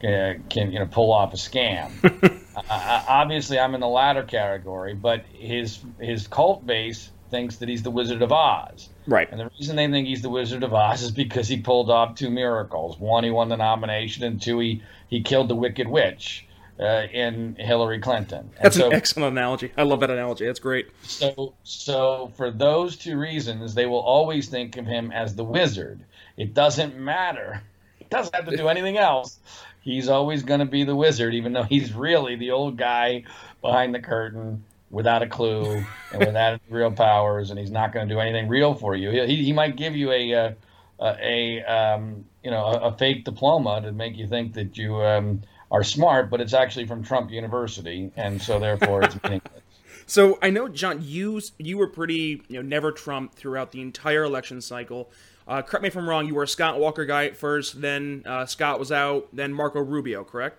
uh, 0.04 0.34
can 0.50 0.72
you 0.72 0.80
know 0.80 0.86
pull 0.86 1.12
off 1.12 1.34
a 1.34 1.38
scam? 1.38 1.92
uh, 2.56 3.04
obviously, 3.08 3.60
I'm 3.60 3.76
in 3.76 3.82
the 3.82 3.88
latter 3.88 4.24
category, 4.24 4.94
but 4.94 5.26
his 5.34 5.80
his 6.00 6.28
cult 6.28 6.66
base 6.66 7.12
thinks 7.30 7.58
that 7.58 7.70
he's 7.70 7.84
the 7.84 7.92
Wizard 7.92 8.22
of 8.22 8.32
Oz. 8.32 8.90
Right. 9.08 9.28
And 9.32 9.40
the 9.40 9.50
reason 9.58 9.78
they 9.78 9.88
think 9.88 10.08
he's 10.08 10.22
the 10.22 10.30
Wizard 10.30 10.64
of 10.64 10.74
Oz 10.74 11.02
is 11.02 11.12
because 11.12 11.48
he 11.48 11.58
pulled 11.62 11.90
off 11.90 12.16
two 12.16 12.30
miracles. 12.30 13.00
One, 13.00 13.24
he 13.24 13.32
won 13.32 13.50
the 13.50 13.58
nomination, 13.58 14.24
and 14.24 14.42
two, 14.42 14.60
he 14.60 14.84
he 15.08 15.22
killed 15.22 15.50
the 15.50 15.56
Wicked 15.56 15.88
Witch. 15.88 16.48
Uh, 16.80 17.06
in 17.14 17.56
Hillary 17.60 18.00
Clinton. 18.00 18.40
And 18.40 18.64
That's 18.64 18.76
so, 18.76 18.88
an 18.88 18.94
excellent 18.94 19.34
analogy. 19.34 19.72
I 19.78 19.84
love 19.84 20.00
that 20.00 20.10
analogy. 20.10 20.48
That's 20.48 20.58
great. 20.58 20.88
So, 21.04 21.54
so 21.64 22.32
for 22.36 22.50
those 22.50 22.96
two 22.96 23.20
reasons, 23.20 23.76
they 23.76 23.86
will 23.86 24.00
always 24.00 24.50
think 24.50 24.78
of 24.78 24.88
him 24.88 25.12
as 25.12 25.36
the 25.36 25.44
wizard. 25.44 26.00
It 26.38 26.56
doesn't 26.56 26.98
matter. 26.98 27.62
It 28.00 28.10
doesn't 28.10 28.34
have 28.34 28.50
to 28.50 28.58
do 28.58 28.68
anything 28.68 28.98
else 28.98 29.38
he's 29.82 30.08
always 30.08 30.44
going 30.44 30.60
to 30.60 30.66
be 30.66 30.84
the 30.84 30.96
wizard, 30.96 31.34
even 31.34 31.54
though 31.54 31.64
he's 31.64 31.94
really 31.94 32.36
the 32.36 32.52
old 32.52 32.78
guy 32.78 33.24
behind 33.62 33.94
the 33.94 34.00
curtain 34.00 34.64
without 34.90 35.22
a 35.22 35.28
clue 35.28 35.84
and 36.12 36.20
without 36.26 36.62
real 36.70 36.92
powers, 36.92 37.50
and 37.50 37.60
he's 37.60 37.72
not 37.72 37.92
going 37.94 38.08
to 38.08 38.14
do 38.14 38.20
anything 38.20 38.48
real 38.48 38.74
for 38.74 38.96
you. 38.96 39.10
He, 39.12 39.44
he 39.44 39.54
might 39.54 39.76
give 39.76 39.96
you 39.96 40.12
a 40.12 40.32
a, 40.34 40.56
a 41.02 41.64
um, 41.64 42.26
you 42.44 42.52
know 42.52 42.66
a, 42.66 42.90
a, 42.90 42.98
fake 42.98 43.26
diploma 43.26 43.82
to 43.82 43.92
make 43.92 44.16
you 44.16 44.28
think 44.28 44.54
that 44.54 44.78
you 44.78 44.96
um, 45.02 45.42
are 45.72 45.84
smart, 45.84 46.30
but 46.30 46.40
it's 46.42 46.54
actually 46.54 46.86
from 46.86 47.04
Trump 47.04 47.32
University, 47.32 48.12
and 48.16 48.42
so 48.42 48.60
therefore 48.60 49.04
it's 49.04 49.16
meaningless. 49.24 49.62
So 50.06 50.38
I 50.42 50.50
know, 50.50 50.68
John, 50.68 51.00
you 51.02 51.42
you 51.58 51.78
were 51.78 51.88
pretty 51.88 52.44
you 52.48 52.58
know 52.58 52.62
never 52.62 52.92
Trump 52.92 53.34
throughout 53.34 53.72
the 53.72 53.82
entire 53.82 54.24
election 54.24 54.62
cycle. 54.62 55.10
Uh, 55.52 55.62
correct 55.62 55.84
me 55.84 55.88
if 55.88 55.98
I'm 55.98 56.08
wrong. 56.08 56.26
You 56.28 56.34
were 56.34 56.44
a 56.44 56.48
Scott 56.48 56.80
Walker 56.80 57.04
guy 57.04 57.26
at 57.26 57.36
first, 57.36 57.82
then 57.82 58.24
uh, 58.26 58.46
Scott 58.46 58.80
was 58.80 58.90
out, 58.90 59.28
then 59.34 59.54
Marco 59.54 59.82
Rubio, 59.82 60.24
correct? 60.24 60.58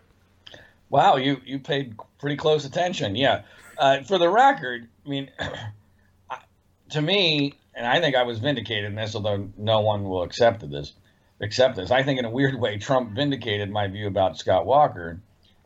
Wow, 0.91 1.17
you 1.17 1.41
you 1.47 1.61
paid 1.61 1.97
pretty 2.21 2.37
close 2.37 2.67
attention. 2.67 3.17
Yeah. 3.17 3.45
Uh, 3.79 4.03
for 4.03 4.19
the 4.19 4.29
record, 4.29 4.87
I 5.07 5.09
mean, 5.09 5.31
to 6.91 7.01
me, 7.01 7.55
and 7.75 7.87
I 7.87 8.03
think 8.03 8.15
I 8.15 8.25
was 8.25 8.39
vindicated 8.39 8.85
in 8.85 8.95
this, 8.95 9.15
although 9.15 9.49
no 9.57 9.81
one 9.81 10.05
will 10.05 10.25
accept 10.25 10.69
this. 10.71 10.93
Accept 11.41 11.77
this. 11.77 11.91
I 11.91 12.03
think 12.03 12.19
in 12.19 12.27
a 12.27 12.31
weird 12.31 12.61
way, 12.61 12.77
Trump 12.77 13.13
vindicated 13.13 13.71
my 13.71 13.89
view 13.89 14.07
about 14.07 14.37
Scott 14.37 14.67
Walker, 14.67 15.19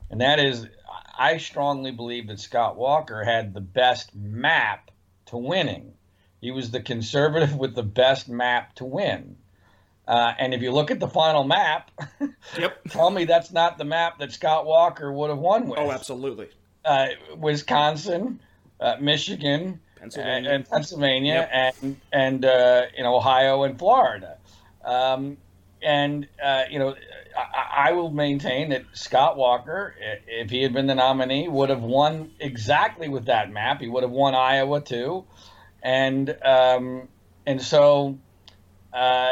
and 0.09 0.21
that 0.21 0.39
is, 0.39 0.69
I 1.19 1.39
strongly 1.39 1.91
believe 1.91 2.29
that 2.29 2.39
Scott 2.39 2.77
Walker 2.77 3.25
had 3.25 3.55
the 3.55 3.61
best 3.61 4.15
map 4.15 4.93
to 5.27 5.37
winning. 5.37 5.95
He 6.47 6.53
was 6.53 6.71
the 6.71 6.81
conservative 6.81 7.57
with 7.63 7.75
the 7.75 7.83
best 7.83 8.29
map 8.29 8.77
to 8.77 8.85
win. 8.85 9.37
Uh, 10.07 10.33
and 10.39 10.55
if 10.55 10.63
you 10.63 10.71
look 10.71 10.93
at 10.93 11.01
the 11.01 11.09
final 11.09 11.43
map, 11.43 11.91
yep. 12.57 12.85
tell 12.89 13.11
me 13.11 13.25
that's 13.25 13.51
not 13.51 13.79
the 13.79 13.85
map 13.85 14.21
that 14.21 14.31
Scott 14.31 14.65
Walker 14.65 15.13
would 15.13 15.31
have 15.31 15.41
won 15.41 15.67
with. 15.67 15.81
Oh, 15.81 15.91
absolutely. 15.91 16.49
Uh, 16.85 17.09
Wisconsin, 17.37 18.39
uh, 18.79 18.95
Michigan, 19.01 19.81
Pennsylvania, 19.97 20.37
and, 20.37 20.47
and 20.47 20.71
Pennsylvania, 20.71 21.49
yep. 21.51 21.77
and 21.83 22.01
and 22.13 22.45
uh, 22.45 22.83
you 22.97 23.03
know 23.03 23.17
Ohio 23.17 23.65
and 23.65 23.77
Florida. 23.77 24.37
Um, 24.85 25.39
and 25.83 26.29
uh, 26.41 26.63
you 26.71 26.79
know, 26.79 26.95
I, 27.37 27.89
I, 27.89 27.93
will 27.93 28.13
maintain 28.13 28.69
that 28.69 28.85
Scott 28.93 29.37
Walker, 29.37 29.97
if 30.29 30.51
he 30.51 30.63
had 30.63 30.73
been 30.73 30.87
the 30.87 30.95
nominee, 30.95 31.49
would 31.49 31.71
have 31.71 31.83
won 31.83 32.31
exactly 32.39 33.09
with 33.09 33.25
that 33.25 33.51
map. 33.51 33.81
He 33.81 33.89
would 33.89 34.05
have 34.05 34.13
won 34.13 34.37
Iowa 34.37 34.81
too 34.81 35.25
and 35.87 36.37
um, 36.45 37.09
and 37.47 37.63
so 37.63 38.19
uh, 38.93 39.31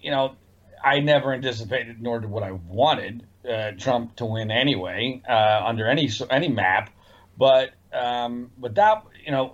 you 0.00 0.12
know 0.12 0.36
I 0.82 1.00
never 1.00 1.32
anticipated, 1.32 2.00
nor 2.00 2.20
did 2.20 2.30
what 2.30 2.44
I 2.44 2.52
wanted 2.52 3.26
uh, 3.48 3.72
Trump 3.72 4.14
to 4.16 4.24
win 4.24 4.52
anyway 4.52 5.20
uh, 5.28 5.62
under 5.64 5.88
any 5.88 6.08
any 6.30 6.48
map, 6.48 6.90
but 7.36 7.70
um, 7.92 8.52
but 8.56 8.76
that 8.76 9.02
you 9.26 9.32
know 9.32 9.52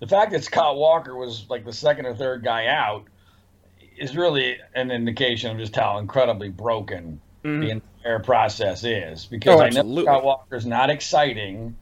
the 0.00 0.08
fact 0.08 0.32
that 0.32 0.42
Scott 0.42 0.76
Walker 0.76 1.16
was 1.16 1.46
like 1.48 1.64
the 1.64 1.72
second 1.72 2.06
or 2.06 2.16
third 2.16 2.42
guy 2.42 2.66
out 2.66 3.04
is 3.96 4.16
really 4.16 4.56
an 4.74 4.90
indication 4.90 5.52
of 5.52 5.58
just 5.58 5.76
how 5.76 5.98
incredibly 5.98 6.48
broken 6.48 7.20
mm. 7.44 7.60
the 7.60 7.70
entire 7.70 8.18
process 8.18 8.82
is. 8.82 9.24
Because 9.26 9.60
oh, 9.60 9.62
I 9.62 9.68
know 9.68 10.02
Scott 10.02 10.24
Walker's 10.24 10.66
not 10.66 10.90
exciting 10.90 11.76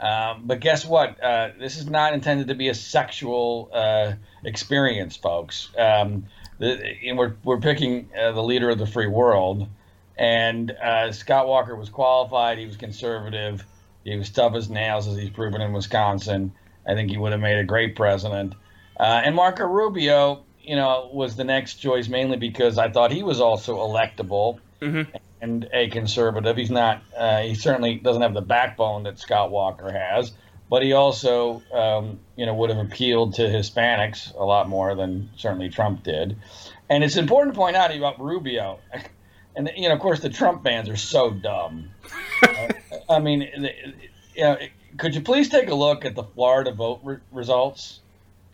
um, 0.00 0.42
but 0.44 0.60
guess 0.60 0.84
what? 0.84 1.22
Uh, 1.22 1.50
this 1.58 1.76
is 1.76 1.88
not 1.88 2.14
intended 2.14 2.48
to 2.48 2.54
be 2.54 2.68
a 2.68 2.74
sexual 2.74 3.70
uh, 3.72 4.12
experience, 4.44 5.16
folks. 5.16 5.70
Um, 5.76 6.26
the, 6.58 6.96
we're, 7.14 7.34
we're 7.44 7.60
picking 7.60 8.08
uh, 8.18 8.32
the 8.32 8.42
leader 8.42 8.70
of 8.70 8.78
the 8.78 8.86
free 8.86 9.06
world. 9.06 9.68
And 10.16 10.70
uh, 10.70 11.12
Scott 11.12 11.46
Walker 11.46 11.74
was 11.76 11.88
qualified. 11.88 12.58
He 12.58 12.66
was 12.66 12.76
conservative. 12.76 13.64
He 14.04 14.16
was 14.16 14.30
tough 14.30 14.54
as 14.54 14.68
nails, 14.68 15.06
as 15.06 15.16
he's 15.16 15.30
proven 15.30 15.60
in 15.60 15.72
Wisconsin. 15.72 16.52
I 16.86 16.94
think 16.94 17.10
he 17.10 17.16
would 17.16 17.32
have 17.32 17.40
made 17.40 17.58
a 17.58 17.64
great 17.64 17.94
president. 17.94 18.54
Uh, 18.98 19.22
and 19.24 19.34
Marco 19.34 19.64
Rubio, 19.64 20.44
you 20.60 20.74
know, 20.76 21.10
was 21.12 21.36
the 21.36 21.44
next 21.44 21.74
choice 21.74 22.08
mainly 22.08 22.36
because 22.36 22.78
I 22.78 22.90
thought 22.90 23.12
he 23.12 23.22
was 23.22 23.40
also 23.40 23.76
electable. 23.76 24.58
Mm-hmm 24.80 25.16
and 25.40 25.68
a 25.72 25.88
conservative. 25.88 26.56
He's 26.56 26.70
not. 26.70 27.02
Uh, 27.16 27.42
he 27.42 27.54
certainly 27.54 27.96
doesn't 27.96 28.22
have 28.22 28.34
the 28.34 28.40
backbone 28.40 29.04
that 29.04 29.18
Scott 29.18 29.50
Walker 29.50 29.90
has, 29.90 30.32
but 30.70 30.82
he 30.82 30.92
also, 30.92 31.62
um, 31.72 32.20
you 32.36 32.46
know, 32.46 32.54
would 32.54 32.70
have 32.70 32.78
appealed 32.78 33.34
to 33.34 33.42
Hispanics 33.42 34.34
a 34.34 34.44
lot 34.44 34.68
more 34.68 34.94
than 34.94 35.30
certainly 35.36 35.68
Trump 35.68 36.02
did. 36.02 36.36
And 36.88 37.04
it's 37.04 37.16
important 37.16 37.54
to 37.54 37.58
point 37.58 37.76
out 37.76 37.94
about 37.94 38.20
Rubio, 38.20 38.80
and 39.56 39.70
you 39.76 39.88
know, 39.88 39.94
of 39.94 40.00
course, 40.00 40.20
the 40.20 40.30
Trump 40.30 40.62
fans 40.64 40.88
are 40.88 40.96
so 40.96 41.30
dumb. 41.30 41.90
uh, 42.42 42.68
I 43.10 43.18
mean, 43.20 43.48
you 44.34 44.42
know, 44.42 44.58
could 44.96 45.14
you 45.14 45.20
please 45.20 45.48
take 45.48 45.68
a 45.68 45.74
look 45.74 46.04
at 46.04 46.14
the 46.14 46.22
Florida 46.22 46.72
vote 46.72 47.00
re- 47.02 47.18
results 47.32 48.00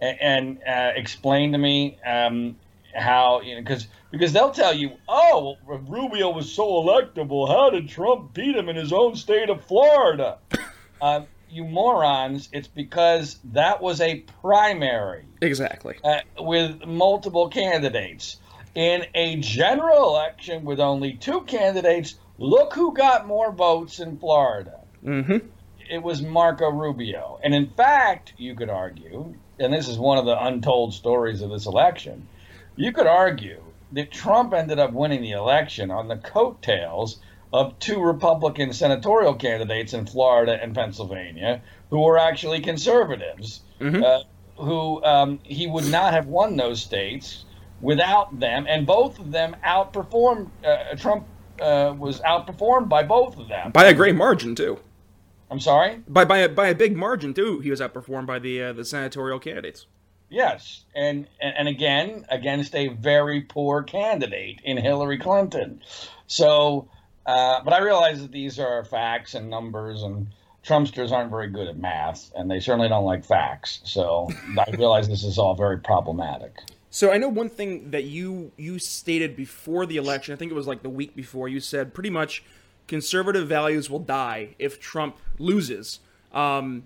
and, 0.01 0.21
and 0.21 0.59
uh, 0.67 0.93
explain 0.97 1.53
to 1.53 1.59
me 1.59 1.99
um, 2.05 2.57
how 2.95 3.41
you 3.41 3.55
know 3.55 3.61
because 3.61 3.87
because 4.11 4.33
they'll 4.33 4.53
tell 4.53 4.73
you, 4.73 4.93
oh, 5.09 5.57
Rubio 5.67 6.31
was 6.31 6.53
so 6.53 6.65
electable. 6.65 7.49
How 7.49 7.71
did 7.71 7.89
Trump 7.89 8.33
beat 8.33 8.55
him 8.55 8.69
in 8.69 8.77
his 8.77 8.93
own 8.93 9.17
state 9.17 9.51
of 9.51 9.65
Florida? 9.65 10.39
Uh, 11.01 11.23
you 11.51 11.65
morons! 11.65 12.49
It's 12.53 12.69
because 12.69 13.39
that 13.53 13.83
was 13.83 14.01
a 14.01 14.21
primary, 14.41 15.25
exactly, 15.41 15.97
uh, 16.05 16.21
with 16.39 16.85
multiple 16.85 17.49
candidates 17.49 18.37
in 18.75 19.07
a 19.15 19.37
general 19.37 20.09
election 20.09 20.65
with 20.65 20.81
only 20.81 21.15
two 21.15 21.43
candidates. 21.43 22.15
Look 22.37 22.75
who 22.75 22.95
got 22.95 23.29
more 23.29 23.53
votes 23.53 24.01
in 24.01 24.19
Florida. 24.19 24.81
Mm-hmm. 25.05 25.47
It 25.89 26.03
was 26.03 26.21
Marco 26.23 26.69
Rubio, 26.71 27.39
and 27.45 27.55
in 27.55 27.69
fact, 27.71 28.33
you 28.37 28.57
could 28.57 28.71
argue, 28.71 29.35
and 29.61 29.73
this 29.73 29.87
is 29.87 29.99
one 29.99 30.19
of 30.19 30.25
the 30.25 30.45
untold 30.45 30.95
stories 30.95 31.43
of 31.43 31.51
this 31.51 31.67
election 31.67 32.27
you 32.77 32.93
could 32.93 33.07
argue 33.07 33.63
that 33.93 34.11
Trump 34.11 34.53
ended 34.53 34.79
up 34.79 34.93
winning 34.93 35.23
the 35.23 35.33
election 35.33 35.91
on 35.91 36.09
the 36.09 36.17
coattails 36.17 37.21
of 37.53 37.79
two 37.79 38.01
Republican 38.01 38.73
senatorial 38.73 39.35
candidates 39.35 39.95
in 39.95 40.07
Florida 40.07 40.59
and 40.61 40.75
Pennsylvania 40.75 41.63
who 41.91 42.01
were 42.01 42.19
actually 42.19 42.61
conservatives, 42.61 43.61
mm-hmm. 43.81 44.03
uh, 44.03 44.21
who 44.61 45.03
um, 45.05 45.39
he 45.45 45.69
would 45.69 45.89
not 45.89 46.13
have 46.13 46.27
won 46.27 46.57
those 46.57 46.83
states 46.83 47.45
without 47.81 48.41
them, 48.41 48.67
and 48.69 48.85
both 48.85 49.21
of 49.21 49.31
them 49.31 49.55
outperformed. 49.65 50.51
Uh, 50.65 50.97
Trump 50.97 51.27
uh, 51.61 51.95
was 51.97 52.21
outperformed 52.23 52.89
by 52.89 53.05
both 53.05 53.39
of 53.39 53.47
them 53.47 53.71
by 53.71 53.85
a 53.85 53.95
great 53.95 54.17
margin 54.17 54.57
too. 54.57 54.79
I'm 55.51 55.61
sorry. 55.61 56.03
By 56.09 56.25
by 56.25 56.39
a, 56.39 56.49
by 56.49 56.69
a 56.69 56.75
big 56.75 56.97
margin 56.97 57.33
too. 57.33 57.61
He 57.61 57.71
was 57.71 57.81
outperformed 57.81 58.27
by 58.27 58.41
the 58.41 58.61
uh, 58.61 58.73
the 58.73 58.85
senatorial 58.85 59.39
candidates. 59.39 59.87
Yes, 60.35 60.85
and 60.97 61.29
and 61.41 61.69
again 61.69 62.27
against 62.29 62.75
a 62.75 62.89
very 62.89 63.43
poor 63.43 63.85
candidate 63.85 64.61
in 64.65 64.77
Hillary 64.77 65.17
Clinton. 65.17 65.81
So, 66.27 66.89
uh, 67.25 67.63
but 67.63 67.73
I 67.73 67.79
realize 67.79 68.21
that 68.21 68.33
these 68.33 68.59
are 68.59 68.85
facts 68.85 69.35
and 69.35 69.49
numbers, 69.49 70.03
and 70.03 70.27
Trumpsters 70.67 71.13
aren't 71.13 71.31
very 71.31 71.49
good 71.49 71.69
at 71.69 71.79
math, 71.79 72.33
and 72.35 72.51
they 72.51 72.59
certainly 72.59 72.89
don't 72.89 73.05
like 73.05 73.25
facts. 73.25 73.81
So 73.85 74.29
I 74.59 74.69
realize 74.73 75.07
this 75.07 75.23
is 75.23 75.39
all 75.39 75.55
very 75.55 75.79
problematic. 75.79 76.53
So 76.91 77.13
I 77.13 77.19
know 77.19 77.29
one 77.29 77.49
thing 77.49 77.93
that 77.93 78.03
you 78.03 78.51
you 78.57 78.81
stated 78.81 79.37
before 79.37 79.87
the 79.87 79.99
election. 79.99 80.35
I 80.35 80.37
think 80.37 80.51
it 80.51 80.57
was 80.57 80.67
like 80.67 80.83
the 80.83 80.91
week 80.91 81.15
before. 81.15 81.49
You 81.49 81.61
said 81.61 81.95
pretty 81.95 82.11
much 82.11 82.43
conservative 82.89 83.47
values 83.47 83.89
will 83.89 84.01
die 84.01 84.57
if 84.59 84.81
Trump 84.81 85.17
loses, 85.39 86.01
um, 86.33 86.83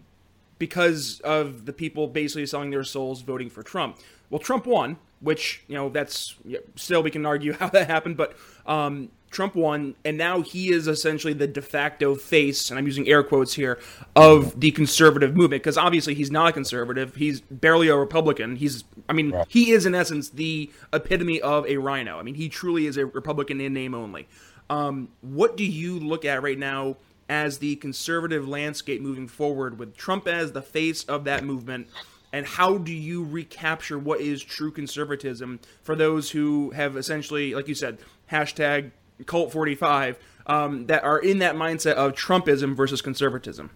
because 0.58 1.20
of 1.20 1.66
the 1.66 1.72
people 1.72 2.06
basically 2.08 2.46
selling 2.46 2.70
their 2.70 2.84
souls 2.84 3.22
voting 3.22 3.50
for 3.50 3.62
Trump. 3.62 3.98
Well, 4.30 4.38
Trump 4.38 4.66
won, 4.66 4.98
which 5.20 5.62
you 5.68 5.74
know 5.74 5.88
that's 5.88 6.34
still 6.76 7.02
we 7.02 7.10
can 7.10 7.26
argue 7.26 7.52
how 7.58 7.68
that 7.68 7.86
happened, 7.88 8.16
but 8.16 8.36
um, 8.66 9.10
Trump 9.30 9.54
won, 9.54 9.94
and 10.04 10.16
now 10.16 10.40
he 10.40 10.70
is 10.70 10.88
essentially 10.88 11.32
the 11.32 11.46
de 11.46 11.62
facto 11.62 12.14
face, 12.14 12.70
and 12.70 12.78
I'm 12.78 12.86
using 12.86 13.08
air 13.08 13.22
quotes 13.22 13.54
here, 13.54 13.78
of 14.16 14.58
the 14.58 14.70
conservative 14.70 15.36
movement. 15.36 15.62
Because 15.62 15.76
obviously 15.76 16.14
he's 16.14 16.30
not 16.30 16.48
a 16.48 16.52
conservative; 16.52 17.14
he's 17.14 17.40
barely 17.40 17.88
a 17.88 17.96
Republican. 17.96 18.56
He's, 18.56 18.84
I 19.08 19.12
mean, 19.12 19.30
right. 19.30 19.46
he 19.48 19.70
is 19.70 19.86
in 19.86 19.94
essence 19.94 20.30
the 20.30 20.70
epitome 20.92 21.40
of 21.40 21.66
a 21.66 21.76
RINO. 21.78 22.18
I 22.18 22.22
mean, 22.22 22.34
he 22.34 22.48
truly 22.48 22.86
is 22.86 22.96
a 22.96 23.06
Republican 23.06 23.60
in 23.60 23.72
name 23.72 23.94
only. 23.94 24.28
Um, 24.70 25.08
what 25.22 25.56
do 25.56 25.64
you 25.64 25.98
look 25.98 26.24
at 26.26 26.42
right 26.42 26.58
now 26.58 26.96
as 27.28 27.58
the 27.58 27.76
conservative 27.76 28.48
landscape 28.48 29.00
moving 29.00 29.28
forward, 29.28 29.78
with 29.78 29.96
Trump 29.96 30.26
as 30.26 30.52
the 30.52 30.62
face 30.62 31.04
of 31.04 31.24
that 31.24 31.44
movement? 31.44 31.88
And 32.32 32.46
how 32.46 32.76
do 32.76 32.92
you 32.92 33.24
recapture 33.24 33.98
what 33.98 34.20
is 34.20 34.42
true 34.42 34.70
conservatism 34.70 35.60
for 35.82 35.96
those 35.96 36.30
who 36.30 36.70
have 36.70 36.96
essentially, 36.96 37.54
like 37.54 37.68
you 37.68 37.74
said, 37.74 37.98
hashtag 38.30 38.90
Cult 39.26 39.50
45 39.50 40.18
um, 40.46 40.86
that 40.86 41.04
are 41.04 41.18
in 41.18 41.38
that 41.38 41.54
mindset 41.54 41.94
of 41.94 42.12
Trumpism 42.12 42.76
versus 42.76 43.02
conservatism? 43.02 43.70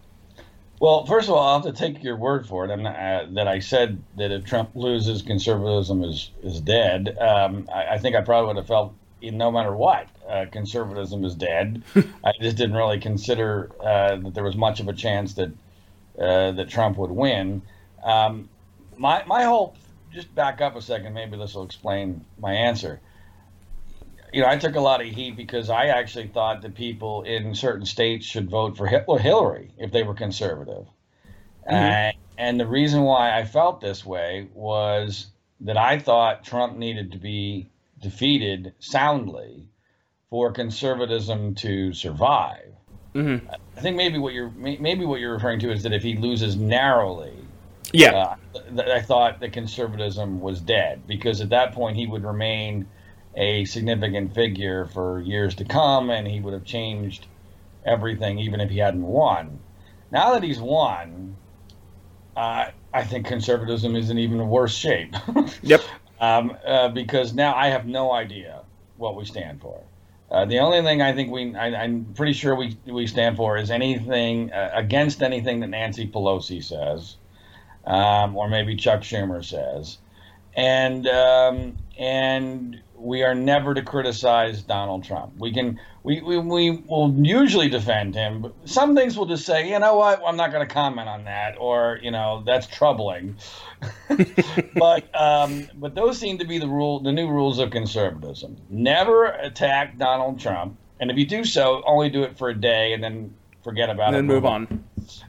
Well, 0.81 1.07
first 1.07 1.29
of 1.29 1.35
all, 1.35 1.47
I'll 1.47 1.63
have 1.63 1.73
to 1.75 1.79
take 1.79 2.03
your 2.03 2.17
word 2.17 2.47
for 2.47 2.65
it. 2.65 2.71
I'm 2.73 2.85
uh, 2.85 3.35
that 3.35 3.47
I 3.47 3.61
said 3.61 4.03
that 4.17 4.33
if 4.33 4.45
Trump 4.45 4.71
loses, 4.75 5.23
conservatism 5.23 6.03
is 6.03 6.33
is 6.43 6.61
dead. 6.61 7.17
Um, 7.21 7.69
I, 7.73 7.95
I, 7.95 7.99
think 7.99 8.17
I 8.17 8.21
probably 8.21 8.49
would 8.49 8.57
have 8.57 8.67
felt 8.67 8.93
no 9.31 9.51
matter 9.51 9.75
what, 9.75 10.09
uh, 10.29 10.47
conservatism 10.51 11.25
is 11.25 11.35
dead. 11.35 11.83
I 12.25 12.33
just 12.41 12.57
didn't 12.57 12.77
really 12.77 13.01
consider 13.01 13.71
uh, 13.81 14.17
that 14.17 14.35
there 14.35 14.45
was 14.45 14.57
much 14.57 14.81
of 14.81 14.89
a 14.89 14.93
chance 14.93 15.35
that 15.35 15.51
uh, 16.19 16.53
that 16.53 16.69
Trump 16.69 16.99
would 16.99 17.11
win. 17.11 17.63
Um, 18.03 18.49
my 18.97 19.25
my 19.25 19.45
whole 19.45 19.77
just 20.13 20.35
back 20.35 20.61
up 20.61 20.77
a 20.77 20.83
second. 20.83 21.15
Maybe 21.15 21.37
this 21.37 21.55
will 21.55 21.65
explain 21.65 22.25
my 22.39 22.53
answer 22.53 23.01
you 24.33 24.41
know, 24.41 24.49
I 24.49 24.57
took 24.57 24.77
a 24.77 24.81
lot 24.81 25.01
of 25.01 25.07
heat 25.07 25.37
because 25.37 25.69
I 25.69 25.87
actually 25.87 26.29
thought 26.29 26.63
that 26.63 26.75
people 26.75 27.23
in 27.23 27.55
certain 27.55 27.85
states 27.85 28.25
should 28.25 28.49
vote 28.49 28.77
for 28.77 28.87
Hitler, 28.87 29.19
Hillary 29.19 29.71
if 29.79 29.93
they 29.93 30.03
were 30.03 30.15
conservative. 30.15 30.87
Mm-hmm. 31.71 31.75
Uh, 31.75 32.13
and 32.39 32.59
the 32.59 32.67
reason 32.67 33.03
why 33.03 33.37
I 33.37 33.45
felt 33.45 33.81
this 33.81 34.05
way 34.05 34.49
was 34.55 35.27
that 35.61 35.77
I 35.77 35.99
thought 35.99 36.45
Trump 36.45 36.77
needed 36.77 37.13
to 37.13 37.19
be 37.19 37.69
defeated 38.03 38.75
soundly 38.79 39.69
for 40.29 40.53
conservatism 40.53 41.55
to 41.57 41.93
survive. 41.93 42.73
Mm-hmm. 43.15 43.47
I 43.77 43.81
think 43.81 43.97
maybe 43.97 44.19
what 44.19 44.33
you're 44.33 44.51
maybe 44.51 45.05
what 45.05 45.21
you're 45.21 45.35
referring 45.35 45.61
to 45.61 45.71
is 45.71 45.83
that 45.83 45.93
if 45.93 46.03
he 46.03 46.17
loses 46.17 46.57
narrowly, 46.57 47.37
yeah, 47.93 48.37
uh, 48.55 48.83
I 48.91 49.03
thought 49.03 49.41
that 49.41 49.53
conservatism 49.53 50.41
was 50.41 50.61
dead 50.61 51.07
because 51.07 51.41
at 51.41 51.51
that 51.51 51.73
point 51.73 51.97
he 51.97 52.07
would 52.07 52.25
remain 52.25 52.87
a 53.35 53.65
significant 53.67 54.35
figure 54.35 54.87
for 54.87 55.21
years 55.21 55.55
to 55.57 55.65
come, 55.65 56.11
and 56.11 56.27
he 56.27 56.41
would 56.41 56.55
have 56.55 56.65
changed 56.65 57.27
everything 57.85 58.39
even 58.39 58.61
if 58.61 58.71
he 58.71 58.79
hadn't 58.79 59.03
won. 59.03 59.59
Now 60.11 60.33
that 60.33 60.43
he's 60.43 60.61
won, 60.61 61.37
uh, 62.37 62.71
I 62.95 63.05
think 63.05 63.27
conservatism 63.27 63.97
is 63.97 64.11
in 64.11 64.19
even 64.19 64.49
worse 64.49 64.75
shape. 64.75 65.15
yep. 65.63 65.83
Um, 66.23 66.57
uh, 66.65 66.89
because 66.89 67.35
now 67.35 67.53
I 67.53 67.67
have 67.71 67.85
no 67.85 68.13
idea 68.13 68.63
what 68.97 69.17
we 69.17 69.25
stand 69.25 69.61
for. 69.61 69.83
Uh, 70.31 70.45
the 70.45 70.61
only 70.61 70.81
thing 70.81 71.03
I 71.03 71.13
think 71.13 71.33
we, 71.33 71.53
I, 71.57 71.85
am 71.85 72.07
pretty 72.15 72.33
sure 72.33 72.55
we 72.55 72.79
we 72.87 73.09
stand 73.09 73.37
for 73.37 73.59
is 73.59 73.73
anything 73.73 74.53
uh, 74.53 74.71
against 74.73 75.21
anything 75.21 75.59
that 75.61 75.67
Nancy 75.67 76.07
Pelosi 76.07 76.63
says, 76.63 77.17
um, 77.85 78.37
or 78.37 78.49
maybe 78.49 78.77
Chuck 78.77 79.01
Schumer 79.01 79.45
says, 79.45 79.99
and 80.55 81.09
um, 81.09 81.77
and 81.99 82.81
we 83.03 83.23
are 83.25 83.35
never 83.35 83.75
to 83.75 83.83
criticize 83.83 84.63
Donald 84.63 85.05
Trump. 85.05 85.33
We 85.37 85.53
can 85.53 85.81
we, 86.05 86.21
we, 86.21 86.39
we 86.39 86.71
will 86.71 87.13
usually 87.17 87.69
defend 87.69 88.15
him, 88.15 88.43
but 88.43 88.55
some 88.65 88.97
things 88.97 89.17
we'll 89.17 89.27
just 89.27 89.45
say, 89.45 89.71
you 89.71 89.79
know 89.79 89.97
what, 89.97 90.23
I'm 90.25 90.37
not 90.37 90.53
going 90.53 90.67
to 90.67 90.73
comment 90.73 91.09
on 91.09 91.25
that, 91.25 91.57
or 91.59 91.99
you 92.03 92.11
know 92.11 92.43
that's 92.47 92.67
troubling. 92.67 93.37
but 94.77 95.15
um, 95.15 95.69
but 95.75 95.95
those 95.95 96.19
seem 96.19 96.39
to 96.39 96.47
be 96.47 96.59
the 96.59 96.69
rule, 96.69 97.01
the 97.01 97.13
new 97.13 97.29
rules 97.29 97.59
of 97.59 97.71
conservatism. 97.71 98.57
Never 98.71 99.27
attack 99.27 99.99
Donald 99.99 100.39
Trump, 100.39 100.79
and 101.01 101.11
if 101.11 101.17
you 101.17 101.27
do 101.27 101.45
so, 101.45 101.83
only 101.87 102.09
do 102.09 102.23
it 102.23 102.39
for 102.39 102.49
a 102.49 102.55
day 102.55 102.93
and 102.93 103.03
then 103.03 103.35
forget 103.65 103.91
about 103.91 104.15
and 104.15 104.17
it. 104.17 104.19
And 104.21 104.31
then 104.31 104.35
move 104.35 104.45
on. 104.47 104.85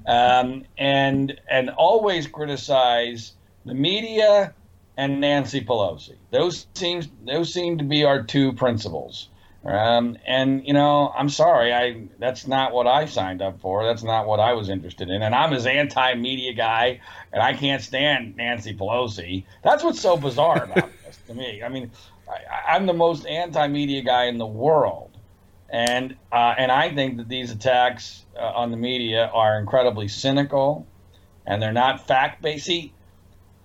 Um, 0.06 0.66
and 0.78 1.40
and 1.50 1.72
always 1.72 2.28
criticize 2.28 3.34
the 3.66 3.74
media 3.74 4.54
and 4.97 5.19
Nancy 5.19 5.62
Pelosi. 5.62 6.15
Those 6.32 6.67
seems 6.75 7.08
those 7.25 7.53
seem 7.53 7.77
to 7.79 7.84
be 7.84 8.03
our 8.03 8.23
two 8.23 8.53
principles. 8.53 9.29
Um, 9.65 10.17
and 10.25 10.67
you 10.67 10.73
know, 10.73 11.13
I'm 11.15 11.29
sorry, 11.29 11.73
I 11.73 12.08
that's 12.19 12.47
not 12.47 12.73
what 12.73 12.86
I 12.86 13.06
signed 13.06 13.41
up 13.41 13.62
for. 13.62 13.86
That's 13.86 14.03
not 14.03 14.27
what 14.27 14.39
I 14.41 14.53
was 14.53 14.69
interested 14.69 15.10
in. 15.10 15.21
And 15.21 15.34
I'm 15.34 15.53
as 15.53 15.65
anti-media 15.65 16.53
guy, 16.53 16.99
and 17.32 17.41
I 17.41 17.53
can't 17.53 17.82
stand 17.82 18.36
Nancy 18.36 18.75
Pelosi. 18.75 19.45
That's 19.63 19.84
what's 19.84 20.01
so 20.01 20.17
bizarre 20.17 20.65
about 20.65 20.89
this 21.06 21.17
to 21.27 21.34
me. 21.34 21.63
I 21.63 21.69
mean, 21.69 21.91
I, 22.29 22.75
am 22.75 22.88
the 22.88 22.93
most 22.93 23.25
anti-media 23.25 24.01
guy 24.01 24.25
in 24.25 24.38
the 24.38 24.45
world, 24.45 25.17
and 25.69 26.17
uh, 26.34 26.56
and 26.58 26.69
I 26.69 26.93
think 26.93 27.15
that 27.17 27.29
these 27.29 27.49
attacks 27.49 28.25
uh, 28.38 28.41
on 28.41 28.69
the 28.69 28.77
media 28.77 29.32
are 29.34 29.58
incredibly 29.58 30.10
cynical, 30.10 30.86
and 31.45 31.62
they're 31.62 31.71
not 31.71 32.06
fact-based. 32.06 32.65
See, 32.65 32.93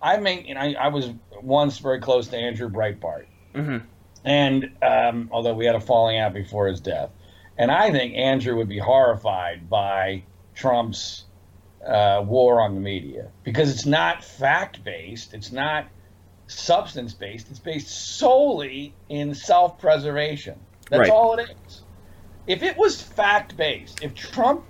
I 0.01 0.19
mean, 0.19 0.57
I, 0.57 0.75
I 0.75 0.89
was 0.89 1.11
once 1.43 1.79
very 1.79 2.01
close 2.01 2.29
to 2.29 2.37
Andrew 2.37 2.69
Breitbart, 2.69 3.27
mm-hmm. 3.55 3.79
and 4.25 4.71
um, 4.83 5.29
although 5.33 5.55
we 5.55 5.67
had 5.67 5.75
a 5.75 5.81
falling 5.81 6.19
out 6.19 6.35
before 6.35 6.69
his 6.69 6.81
death, 6.81 7.11
and 7.57 7.71
I 7.71 7.91
think 7.91 8.15
Andrew 8.15 8.57
would 8.57 8.69
be 8.69 8.79
horrified 8.79 9.69
by 9.69 10.23
Trump's 10.55 11.25
uh, 11.85 12.23
war 12.25 12.61
on 12.61 12.75
the 12.75 12.81
media 12.81 13.29
because 13.45 13.71
it's 13.71 13.87
not 13.87 14.25
fact 14.25 14.85
based, 14.85 15.35
it's 15.35 15.53
not 15.53 15.87
substance 16.47 17.15
based, 17.15 17.51
it's 17.51 17.59
based 17.59 17.89
solely 17.89 18.95
in 19.09 19.35
self 19.35 19.79
preservation. 19.81 20.59
That's 20.91 21.01
right. 21.01 21.11
all 21.11 21.39
it 21.39 21.51
is. 21.67 21.83
If 22.47 22.63
it 22.63 22.77
was 22.77 23.01
fact 23.01 23.57
based, 23.57 24.03
if 24.03 24.15
Trump 24.15 24.65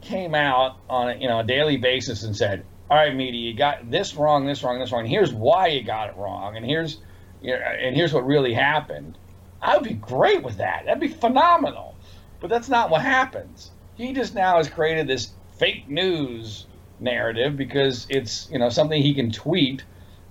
came 0.00 0.34
out 0.34 0.78
on 0.88 1.10
a, 1.10 1.16
you 1.16 1.28
know 1.28 1.40
a 1.40 1.44
daily 1.44 1.76
basis 1.76 2.22
and 2.22 2.36
said, 2.36 2.64
all 2.92 2.98
right, 2.98 3.16
media, 3.16 3.40
you 3.40 3.54
got 3.54 3.90
this 3.90 4.14
wrong, 4.16 4.44
this 4.44 4.62
wrong, 4.62 4.78
this 4.78 4.92
wrong. 4.92 5.00
And 5.00 5.08
here's 5.08 5.32
why 5.32 5.68
you 5.68 5.82
got 5.82 6.10
it 6.10 6.16
wrong, 6.18 6.58
and 6.58 6.66
here's 6.66 6.98
you 7.40 7.52
know, 7.52 7.56
and 7.56 7.96
here's 7.96 8.12
what 8.12 8.26
really 8.26 8.52
happened. 8.52 9.16
I 9.62 9.74
would 9.78 9.88
be 9.88 9.94
great 9.94 10.42
with 10.42 10.58
that. 10.58 10.84
That'd 10.84 11.00
be 11.00 11.08
phenomenal. 11.08 11.96
But 12.38 12.50
that's 12.50 12.68
not 12.68 12.90
what 12.90 13.00
happens. 13.00 13.70
He 13.94 14.12
just 14.12 14.34
now 14.34 14.58
has 14.58 14.68
created 14.68 15.06
this 15.06 15.30
fake 15.58 15.88
news 15.88 16.66
narrative 17.00 17.56
because 17.56 18.06
it's 18.10 18.50
you 18.52 18.58
know 18.58 18.68
something 18.68 19.00
he 19.00 19.14
can 19.14 19.32
tweet 19.32 19.84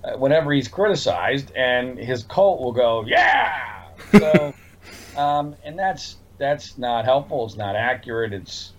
uh, 0.04 0.16
whenever 0.16 0.52
he's 0.52 0.68
criticized, 0.68 1.50
and 1.56 1.98
his 1.98 2.22
cult 2.22 2.60
will 2.60 2.70
go, 2.70 3.04
yeah. 3.04 3.88
So, 4.12 4.54
um, 5.16 5.56
and 5.64 5.76
that's 5.76 6.14
that's 6.38 6.78
not 6.78 7.06
helpful. 7.06 7.44
It's 7.44 7.56
not 7.56 7.74
accurate. 7.74 8.32
It's 8.32 8.72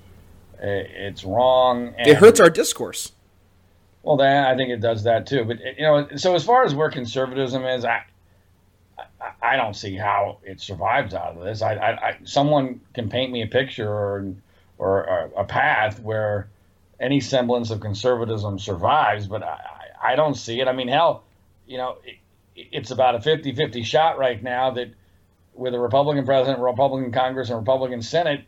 uh, 0.54 0.68
it's 0.68 1.26
wrong. 1.26 1.94
it 1.98 2.16
hurts 2.16 2.40
our 2.40 2.50
discourse. 2.50 3.12
Well, 4.04 4.18
then 4.18 4.46
I 4.46 4.56
think 4.56 4.70
it 4.70 4.82
does 4.82 5.04
that 5.04 5.26
too. 5.26 5.46
But 5.46 5.60
you 5.78 5.84
know, 5.84 6.08
so 6.18 6.36
as 6.36 6.44
far 6.44 6.66
as 6.66 6.76
where 6.76 6.92
conservatism 6.92 7.66
is, 7.66 7.86
I 7.86 8.04
I, 9.42 9.56
don't 9.56 9.76
see 9.76 9.96
how 9.96 10.40
it 10.44 10.60
survives 10.60 11.14
out 11.14 11.38
of 11.38 11.44
this. 11.44 11.62
I, 11.62 11.74
I, 11.74 12.08
I, 12.10 12.18
someone 12.24 12.82
can 12.94 13.10
paint 13.10 13.32
me 13.32 13.42
a 13.42 13.48
picture 13.48 13.90
or 13.90 14.36
or 14.78 15.32
a, 15.38 15.46
path 15.46 16.00
where 16.00 16.50
any 17.00 17.20
semblance 17.20 17.70
of 17.70 17.80
conservatism 17.80 18.60
survives, 18.60 19.28
but 19.28 19.44
I, 19.44 19.60
I 20.04 20.16
don't 20.16 20.36
see 20.36 20.60
it. 20.60 20.68
I 20.68 20.74
mean, 20.74 20.88
hell, 20.88 21.24
you 21.68 21.78
know, 21.78 21.98
it, 22.04 22.18
it's 22.56 22.92
about 22.92 23.16
a 23.16 23.20
50-50 23.20 23.86
shot 23.86 24.18
right 24.18 24.42
now 24.42 24.72
that 24.72 24.90
with 25.54 25.74
a 25.74 25.80
Republican 25.80 26.26
president, 26.26 26.60
Republican 26.60 27.12
Congress, 27.12 27.50
and 27.50 27.58
Republican 27.60 28.02
Senate, 28.02 28.46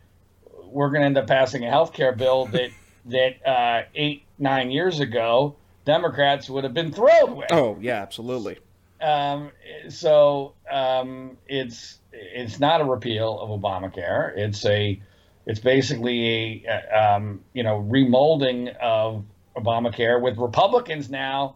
we're 0.65 0.89
going 0.89 1.01
to 1.01 1.05
end 1.05 1.17
up 1.17 1.27
passing 1.27 1.63
a 1.63 1.69
health 1.69 1.93
care 1.93 2.11
bill 2.11 2.45
that 2.47 2.71
that 3.05 3.47
uh, 3.47 3.83
eight 3.93 4.24
nine 4.37 4.71
years 4.71 4.99
ago 4.99 5.55
Democrats 5.85 6.49
would 6.49 6.63
have 6.63 6.73
been 6.73 6.91
thrilled 6.91 7.37
with. 7.37 7.51
Oh 7.51 7.77
yeah, 7.79 8.01
absolutely. 8.01 8.57
Um, 8.99 9.51
so 9.89 10.53
um, 10.69 11.37
it's 11.47 11.99
it's 12.11 12.59
not 12.59 12.81
a 12.81 12.85
repeal 12.85 13.39
of 13.39 13.49
Obamacare. 13.61 14.35
It's 14.35 14.65
a 14.65 14.99
It's 15.45 15.59
basically 15.59 16.65
a 16.65 17.15
um, 17.15 17.41
you 17.53 17.63
know 17.63 17.81
remolding 17.87 18.75
of 18.77 19.25
Obamacare 19.55 20.19
with 20.19 20.37
Republicans 20.37 21.09
now 21.09 21.55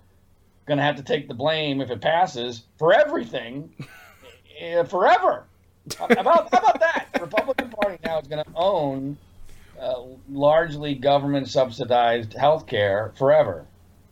going 0.70 0.78
to 0.78 0.84
have 0.84 0.98
to 0.98 1.04
take 1.04 1.28
the 1.28 1.34
blame 1.34 1.82
if 1.82 1.90
it 1.90 2.00
passes 2.00 2.62
for 2.78 2.94
everything 2.94 3.74
uh, 4.64 4.84
forever. 4.86 5.46
about, 6.00 6.54
how 6.54 6.60
about 6.60 6.80
that? 6.80 7.08
The 7.14 7.22
Republican 7.22 7.70
Party 7.72 7.98
now 8.06 8.20
is 8.20 8.28
going 8.28 8.44
to 8.44 8.52
own 8.54 9.18
uh, 9.80 10.02
largely 10.30 10.96
government 10.96 11.48
subsidized 11.48 12.34
health 12.34 12.68
care 12.68 13.14
forever. 13.18 13.66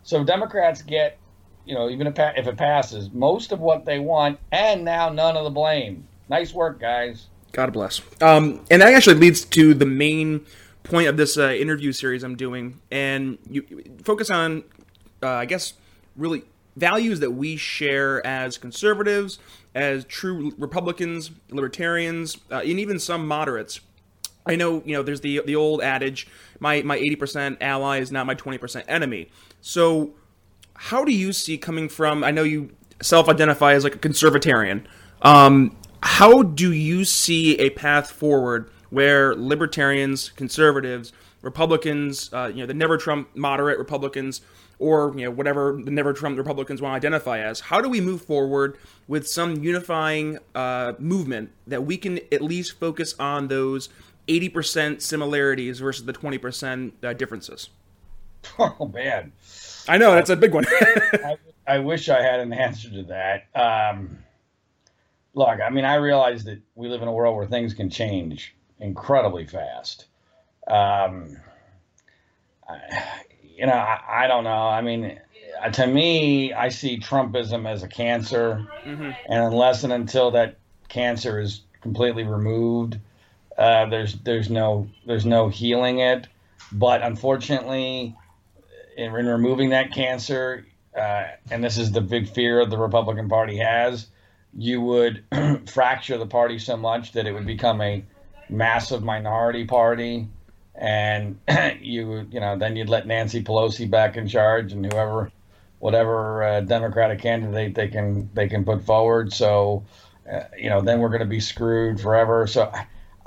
So 0.04 0.24
Democrats 0.24 0.82
get, 0.82 1.18
you 1.66 1.76
know, 1.76 1.90
even 1.90 2.08
if, 2.08 2.18
it 2.18 2.58
passes, 2.58 3.12
most 3.12 3.52
of 3.52 3.60
what 3.60 3.86
they 3.86 4.00
want, 4.00 4.40
and 4.52 4.86
now 4.86 5.10
none 5.10 5.36
of 5.36 5.44
the 5.44 5.50
blame. 5.50 6.08
Nice 6.30 6.54
work, 6.54 6.80
guys. 6.80 7.28
God 7.52 7.74
bless. 7.74 8.02
Um, 8.22 8.66
and 8.72 8.82
that 8.82 8.94
actually 8.94 9.16
leads 9.16 9.44
to 9.46 9.74
the 9.74 9.86
main 9.86 10.46
point 10.84 11.08
of 11.08 11.18
this 11.18 11.38
uh, 11.38 11.50
interview 11.50 11.92
series 11.92 12.24
I'm 12.24 12.36
doing, 12.36 12.80
and 12.92 13.38
you, 13.50 13.66
you 13.68 13.98
focus 14.04 14.30
on, 14.30 14.64
uh, 15.22 15.28
I 15.28 15.46
guess, 15.46 15.74
really 16.16 16.44
values 16.78 17.20
that 17.20 17.32
we 17.32 17.58
share 17.58 18.26
as 18.26 18.58
conservatives, 18.58 19.40
as 19.76 20.06
true 20.06 20.54
Republicans, 20.58 21.32
libertarians, 21.50 22.38
uh, 22.52 22.60
and 22.60 22.80
even 22.80 23.00
some 23.00 23.28
moderates. 23.28 23.82
I 24.48 24.56
know, 24.56 24.82
you 24.86 24.94
know, 24.94 25.04
there's 25.04 25.22
the 25.22 25.42
the 25.46 25.56
old 25.56 25.82
adage, 25.82 26.28
my 26.60 26.82
my 26.82 26.98
80% 26.98 27.58
ally 27.62 28.00
is 28.00 28.12
not 28.12 28.26
my 28.26 28.36
20% 28.36 28.84
enemy. 28.88 29.30
So, 29.62 30.14
how 30.76 31.04
do 31.04 31.12
you 31.12 31.34
see 31.34 31.58
coming 31.58 31.90
from? 31.90 32.24
I 32.24 32.32
know 32.32 32.44
you 32.44 32.72
self-identify 33.02 33.74
as 33.74 33.84
like 33.84 33.96
a 33.96 34.00
conservatarian. 34.00 34.86
Um, 35.22 35.76
how 36.02 36.44
do 36.44 36.72
you 36.72 37.06
see 37.06 37.58
a 37.60 37.70
path 37.72 38.12
forward 38.12 38.70
where 38.90 39.36
libertarians, 39.36 40.30
conservatives, 40.30 41.12
Republicans, 41.42 42.30
uh, 42.34 42.52
you 42.54 42.62
know, 42.62 42.66
the 42.66 42.74
never 42.74 42.98
Trump 42.98 43.36
moderate 43.36 43.78
Republicans, 43.78 44.42
or 44.80 45.14
you 45.16 45.26
know 45.26 45.32
whatever 45.32 45.80
the 45.84 45.92
never 45.92 46.14
Trump 46.14 46.38
Republicans 46.38 46.82
want 46.82 46.94
to 46.94 47.08
identify 47.08 47.40
as. 47.40 47.60
How 47.60 47.82
do 47.82 47.90
we 47.90 48.02
move 48.02 48.22
forward 48.22 48.78
with 49.08 49.28
some 49.28 49.64
unifying 49.64 50.40
uh, 50.56 50.94
movement 51.00 51.52
that 51.66 51.84
we 51.84 51.98
can 51.98 52.20
at 52.32 52.42
least 52.42 52.80
focus 52.80 53.16
on 53.20 53.48
those 53.48 53.90
eighty 54.28 54.50
percent 54.50 55.02
similarities 55.02 55.80
versus 55.80 56.06
the 56.06 56.14
twenty 56.14 56.38
percent 56.38 56.94
uh, 57.04 57.14
differences? 57.14 57.70
Oh 58.60 58.90
man, 58.94 59.34
I 59.90 59.98
know 59.98 60.14
that's 60.14 60.30
a 60.30 60.36
big 60.36 60.54
one. 60.54 60.66
I, 60.72 61.38
I, 61.68 61.80
wish 61.80 62.08
I 62.08 62.22
had 62.22 62.40
an 62.40 62.54
answer 62.54 62.90
to 62.90 63.04
that. 63.04 63.48
Um, 63.54 64.20
look, 65.34 65.60
I 65.62 65.70
mean, 65.70 65.86
I 65.86 65.96
realize 65.96 66.44
that 66.46 66.62
we 66.76 66.88
live 66.88 67.02
in 67.02 67.08
a 67.08 67.12
world 67.12 67.36
where 67.36 67.46
things 67.46 67.74
can 67.74 67.90
change 67.90 68.56
incredibly 68.80 69.46
fast. 69.46 70.06
Um, 70.68 71.38
I, 72.68 72.80
you 73.44 73.66
know, 73.66 73.74
I, 73.74 74.24
I, 74.24 74.28
don't 74.28 74.44
know. 74.44 74.50
I 74.50 74.82
mean, 74.82 75.20
uh, 75.64 75.70
to 75.72 75.88
me, 75.88 76.54
I 76.54 76.70
see 76.70 77.00
Trumpism 77.00 77.68
as 77.68 77.84
a 77.84 77.88
cancer, 77.88 78.68
mm-hmm. 78.86 79.12
and 79.30 79.44
unless 79.44 79.84
and 79.84 79.94
until 79.94 80.32
that 80.32 80.58
cancer 80.90 81.40
is 81.40 81.62
completely 81.82 82.24
removed, 82.24 83.00
uh, 83.58 83.88
there's 83.88 84.16
there's 84.20 84.50
no 84.50 84.88
there's 85.06 85.26
no 85.26 85.50
healing 85.50 86.00
it. 86.00 86.28
But 86.72 87.02
unfortunately, 87.02 88.16
in, 88.98 89.16
in 89.16 89.26
removing 89.28 89.70
that 89.70 89.94
cancer, 89.94 90.66
uh, 90.98 91.24
and 91.50 91.64
this 91.64 91.78
is 91.78 91.92
the 91.92 92.02
big 92.02 92.30
fear 92.30 92.66
the 92.66 92.78
Republican 92.78 93.30
Party 93.30 93.58
has, 93.58 94.08
you 94.54 94.82
would 94.82 95.24
fracture 95.70 96.18
the 96.18 96.26
party 96.26 96.60
so 96.60 96.76
much 96.76 97.14
that 97.14 97.26
it 97.26 97.32
would 97.32 97.46
become 97.46 97.82
a 97.82 98.04
massive 98.50 99.04
minority 99.04 99.66
party 99.66 100.28
and 100.78 101.40
you 101.82 102.28
you 102.32 102.40
know 102.40 102.58
then 102.58 102.76
you'd 102.76 102.90
let 102.90 103.08
Nancy 103.08 103.44
Pelosi 103.44 103.90
back 103.90 104.16
in 104.16 104.28
charge 104.28 104.72
and 104.72 104.86
whoever 104.86 105.32
whatever 105.80 106.44
uh, 106.44 106.62
Democratic 106.62 107.20
candidate 107.20 107.76
they 107.76 107.88
can 107.88 108.30
they 108.34 108.48
can 108.48 108.64
put 108.64 108.84
forward. 108.84 109.34
So 109.34 109.86
uh, 110.32 110.44
you 110.58 110.70
know 110.70 110.82
then 110.82 111.00
we're 111.00 111.10
going 111.10 111.20
to 111.20 111.26
be 111.26 111.40
screwed 111.40 112.00
forever. 112.00 112.48
So 112.48 112.72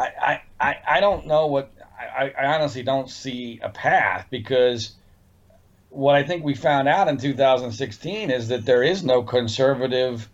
I 0.01 0.43
I, 0.61 0.77
I, 0.89 1.01
don't 1.01 1.27
know 1.27 1.47
what 1.47 1.73
I, 1.99 2.33
I 2.39 2.47
honestly 2.55 2.83
don't 2.83 3.11
see 3.11 3.61
a 3.63 3.69
path 3.69 4.27
because 4.31 4.93
what 5.91 6.15
I 6.15 6.23
think 6.23 6.45
we 6.45 6.55
found 6.55 6.89
out 6.89 7.09
in 7.09 7.19
2016 7.19 8.31
is 8.31 8.49
that 8.49 8.65
there 8.65 8.83
is 8.83 9.03
no 9.03 9.23
conservative 9.23 10.29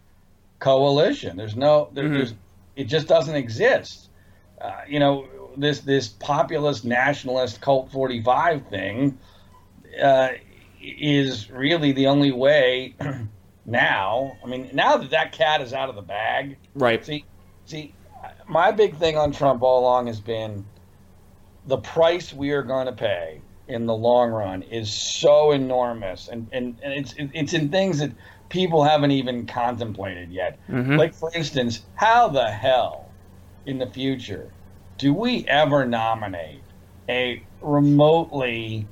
coalition. 0.59 1.37
There's 1.37 1.57
no 1.57 1.89
there, 1.93 2.05
mm-hmm. 2.05 2.15
there's 2.15 2.35
it 2.77 2.85
just 2.85 3.09
doesn't 3.09 3.35
exist. 3.35 4.09
Uh, 4.61 4.83
you 4.89 5.01
know, 5.01 5.27
this 5.57 5.81
this 5.81 6.09
populist 6.09 6.85
nationalist 6.85 7.61
cult 7.61 7.91
45 7.91 8.69
thing 8.69 9.19
uh, 10.01 10.29
is 10.81 11.51
really 11.51 11.93
the 11.93 12.07
only 12.07 12.33
way 12.33 12.95
now. 13.67 14.37
I 14.45 14.47
mean, 14.47 14.71
now 14.73 14.99
that 14.99 15.11
that 15.11 15.33
cat 15.33 15.61
is 15.61 15.73
out 15.73 15.89
of 15.89 15.97
the 15.97 16.03
bag, 16.03 16.59
right? 16.75 17.05
See, 17.05 17.25
see, 17.65 17.95
my 18.49 18.71
big 18.71 18.97
thing 18.97 19.17
on 19.17 19.33
Trump 19.33 19.63
all 19.63 19.81
along 19.81 20.07
has 20.07 20.21
been 20.21 20.65
the 21.67 21.79
price 21.79 22.33
we 22.33 22.53
are 22.53 22.63
going 22.63 22.87
to 22.87 22.93
pay 22.93 23.41
in 23.69 23.87
the 23.87 23.95
long 23.95 24.31
run 24.31 24.63
is 24.63 24.93
so 24.93 25.53
enormous, 25.53 26.29
and 26.29 26.47
and, 26.53 26.79
and 26.83 26.93
it's 26.93 27.15
it's 27.19 27.53
in 27.53 27.69
things 27.69 27.99
that 27.99 28.13
people 28.49 28.85
haven't 28.85 29.11
even 29.11 29.47
contemplated 29.47 30.31
yet. 30.31 30.59
Mm-hmm. 30.69 30.97
Like 30.97 31.15
for 31.15 31.35
instance, 31.35 31.83
how 31.95 32.29
the 32.29 32.51
hell 32.51 33.11
in 33.67 33.79
the 33.79 33.87
future 33.87 34.53
do 34.99 35.13
we 35.13 35.45
ever 35.49 35.85
nominate 35.85 36.63
a 37.09 37.43
remotely 37.61 38.87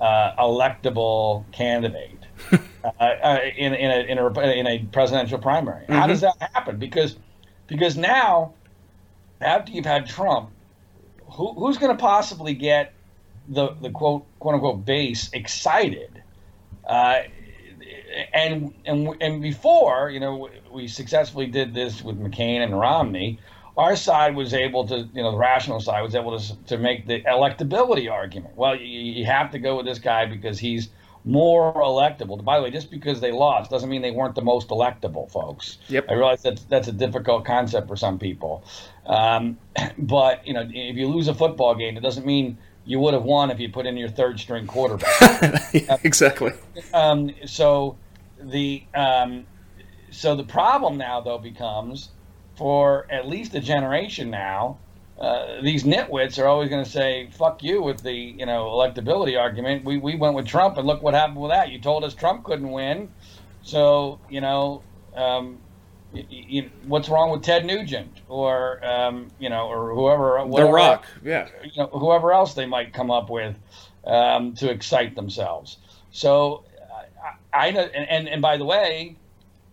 uh, 0.00 0.34
electable 0.38 1.44
candidate 1.52 2.18
uh, 2.52 2.88
uh, 3.00 3.40
in, 3.56 3.74
in, 3.74 3.90
a, 3.90 4.00
in, 4.10 4.18
a, 4.18 4.50
in 4.50 4.66
a 4.66 4.78
presidential 4.90 5.38
primary? 5.38 5.82
Mm-hmm. 5.84 5.92
How 5.92 6.06
does 6.06 6.22
that 6.22 6.36
happen? 6.52 6.78
Because 6.78 7.16
because 7.66 7.96
now, 7.96 8.52
after 9.40 9.72
you've 9.72 9.86
had 9.86 10.06
Trump, 10.06 10.50
who, 11.32 11.52
who's 11.54 11.78
going 11.78 11.96
to 11.96 12.00
possibly 12.00 12.54
get 12.54 12.92
the 13.48 13.74
the 13.80 13.90
quote 13.90 14.24
quote 14.38 14.54
unquote 14.54 14.84
base 14.84 15.30
excited? 15.32 16.22
Uh, 16.86 17.22
and 18.32 18.74
and 18.84 19.16
and 19.20 19.42
before, 19.42 20.10
you 20.10 20.20
know, 20.20 20.48
we 20.72 20.88
successfully 20.88 21.46
did 21.46 21.74
this 21.74 22.02
with 22.02 22.18
McCain 22.18 22.62
and 22.62 22.78
Romney 22.78 23.38
our 23.76 23.96
side 23.96 24.36
was 24.36 24.54
able 24.54 24.86
to, 24.86 25.08
you 25.12 25.22
know, 25.22 25.32
the 25.32 25.36
rational 25.36 25.80
side 25.80 26.02
was 26.02 26.14
able 26.14 26.38
to, 26.38 26.56
to 26.66 26.78
make 26.78 27.06
the 27.06 27.20
electability 27.22 28.10
argument. 28.10 28.56
Well, 28.56 28.76
you, 28.76 28.84
you 28.86 29.24
have 29.26 29.50
to 29.52 29.58
go 29.58 29.76
with 29.76 29.86
this 29.86 29.98
guy 29.98 30.26
because 30.26 30.58
he's 30.58 30.88
more 31.24 31.72
electable. 31.74 32.42
By 32.44 32.58
the 32.58 32.64
way, 32.64 32.70
just 32.70 32.90
because 32.90 33.20
they 33.20 33.32
lost 33.32 33.70
doesn't 33.70 33.88
mean 33.88 34.02
they 34.02 34.10
weren't 34.10 34.34
the 34.34 34.42
most 34.42 34.68
electable, 34.68 35.30
folks. 35.30 35.78
Yep. 35.88 36.06
I 36.10 36.14
realize 36.14 36.42
that 36.42 36.60
that's 36.68 36.88
a 36.88 36.92
difficult 36.92 37.44
concept 37.44 37.88
for 37.88 37.96
some 37.96 38.18
people. 38.18 38.64
Um, 39.06 39.58
but, 39.98 40.46
you 40.46 40.52
know, 40.52 40.68
if 40.70 40.96
you 40.96 41.08
lose 41.08 41.28
a 41.28 41.34
football 41.34 41.74
game, 41.74 41.96
it 41.96 42.02
doesn't 42.02 42.26
mean 42.26 42.58
you 42.84 43.00
would 43.00 43.14
have 43.14 43.24
won 43.24 43.50
if 43.50 43.58
you 43.58 43.70
put 43.70 43.86
in 43.86 43.96
your 43.96 44.10
third 44.10 44.38
string 44.38 44.66
quarterback. 44.66 45.10
yeah, 45.72 45.96
exactly. 46.04 46.52
Um, 46.92 47.34
so 47.46 47.96
the 48.38 48.84
um, 48.94 49.46
so 50.10 50.36
the 50.36 50.44
problem 50.44 50.98
now 50.98 51.20
though 51.20 51.38
becomes 51.38 52.10
for 52.56 53.06
at 53.10 53.26
least 53.26 53.54
a 53.54 53.60
generation 53.60 54.30
now, 54.30 54.78
uh, 55.18 55.60
these 55.62 55.84
nitwits 55.84 56.42
are 56.42 56.46
always 56.46 56.68
going 56.68 56.84
to 56.84 56.90
say 56.90 57.30
"fuck 57.30 57.62
you" 57.62 57.82
with 57.82 58.02
the 58.02 58.12
you 58.12 58.46
know 58.46 58.66
electability 58.66 59.38
argument. 59.38 59.84
We 59.84 59.98
we 59.98 60.16
went 60.16 60.34
with 60.34 60.46
Trump, 60.46 60.76
and 60.76 60.86
look 60.86 61.02
what 61.02 61.14
happened 61.14 61.36
with 61.36 61.50
that. 61.50 61.70
You 61.70 61.80
told 61.80 62.04
us 62.04 62.14
Trump 62.14 62.44
couldn't 62.44 62.70
win, 62.70 63.10
so 63.62 64.20
you 64.28 64.40
know. 64.40 64.84
Um, 65.14 65.60
you, 66.12 66.24
you, 66.30 66.70
what's 66.86 67.08
wrong 67.08 67.30
with 67.30 67.42
Ted 67.42 67.64
Nugent 67.64 68.20
or 68.28 68.84
um, 68.84 69.32
you 69.38 69.48
know 69.48 69.66
or 69.66 69.94
whoever 69.94 70.44
whatever, 70.46 70.68
The 70.68 70.74
Rock 70.74 71.06
yeah 71.22 71.48
you 71.62 71.70
know 71.76 71.88
whoever 71.88 72.32
else 72.32 72.54
they 72.54 72.66
might 72.66 72.92
come 72.92 73.10
up 73.10 73.30
with 73.30 73.56
um, 74.04 74.54
to 74.54 74.70
excite 74.70 75.16
themselves 75.16 75.78
so 76.10 76.64
I, 77.52 77.66
I 77.66 77.68
and, 77.68 78.28
and 78.28 78.42
by 78.42 78.56
the 78.56 78.64
way 78.64 79.18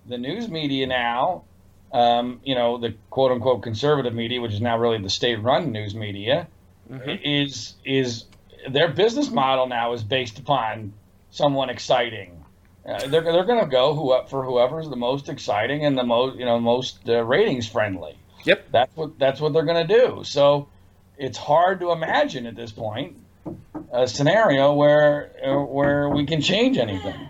the 0.05 0.17
news 0.17 0.49
media 0.49 0.87
now 0.87 1.45
um, 1.91 2.39
you 2.43 2.55
know, 2.55 2.77
the 2.77 2.95
quote 3.09 3.31
unquote 3.31 3.63
conservative 3.63 4.13
media, 4.13 4.41
which 4.41 4.53
is 4.53 4.61
now 4.61 4.77
really 4.77 5.01
the 5.01 5.09
state 5.09 5.41
run 5.41 5.71
news 5.71 5.93
media, 5.93 6.47
mm-hmm. 6.89 7.09
is 7.23 7.75
is 7.85 8.25
their 8.69 8.89
business 8.89 9.29
model 9.29 9.67
now 9.67 9.93
is 9.93 10.03
based 10.03 10.39
upon 10.39 10.93
someone 11.31 11.69
exciting. 11.69 12.43
Uh, 12.85 13.07
they're 13.07 13.21
they're 13.21 13.45
going 13.45 13.63
to 13.63 13.69
go 13.69 13.93
who 13.93 14.11
up 14.11 14.29
for 14.29 14.43
whoever's 14.43 14.89
the 14.89 14.95
most 14.95 15.29
exciting 15.29 15.85
and 15.85 15.97
the 15.97 16.03
most 16.03 16.37
you 16.37 16.45
know 16.45 16.59
most 16.59 16.99
uh, 17.07 17.23
ratings 17.23 17.67
friendly. 17.67 18.17
Yep, 18.45 18.71
that's 18.71 18.95
what 18.95 19.19
that's 19.19 19.39
what 19.39 19.53
they're 19.53 19.65
going 19.65 19.87
to 19.87 19.99
do. 19.99 20.23
So 20.23 20.69
it's 21.17 21.37
hard 21.37 21.79
to 21.81 21.91
imagine 21.91 22.45
at 22.45 22.55
this 22.55 22.71
point 22.71 23.17
a 23.91 24.07
scenario 24.07 24.73
where 24.73 25.31
uh, 25.45 25.63
where 25.63 26.09
we 26.09 26.25
can 26.25 26.41
change 26.41 26.77
anything. 26.77 27.27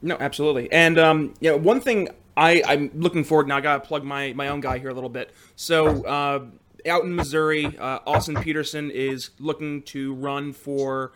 No, 0.00 0.16
absolutely. 0.18 0.70
And 0.70 0.98
um, 0.98 1.34
you 1.40 1.50
know, 1.50 1.56
one 1.56 1.80
thing 1.80 2.08
I, 2.36 2.62
I'm 2.66 2.90
looking 2.94 3.24
forward 3.24 3.48
now. 3.48 3.56
I 3.56 3.60
got 3.60 3.82
to 3.82 3.88
plug 3.88 4.04
my, 4.04 4.32
my 4.34 4.48
own 4.48 4.60
guy 4.60 4.78
here 4.78 4.90
a 4.90 4.94
little 4.94 5.08
bit. 5.08 5.32
So, 5.56 6.04
uh, 6.04 6.44
out 6.86 7.02
in 7.04 7.14
Missouri, 7.14 7.76
uh, 7.78 8.00
Austin 8.06 8.36
Petersen 8.36 8.90
is 8.90 9.30
looking 9.38 9.82
to 9.82 10.14
run 10.14 10.52
for 10.52 11.12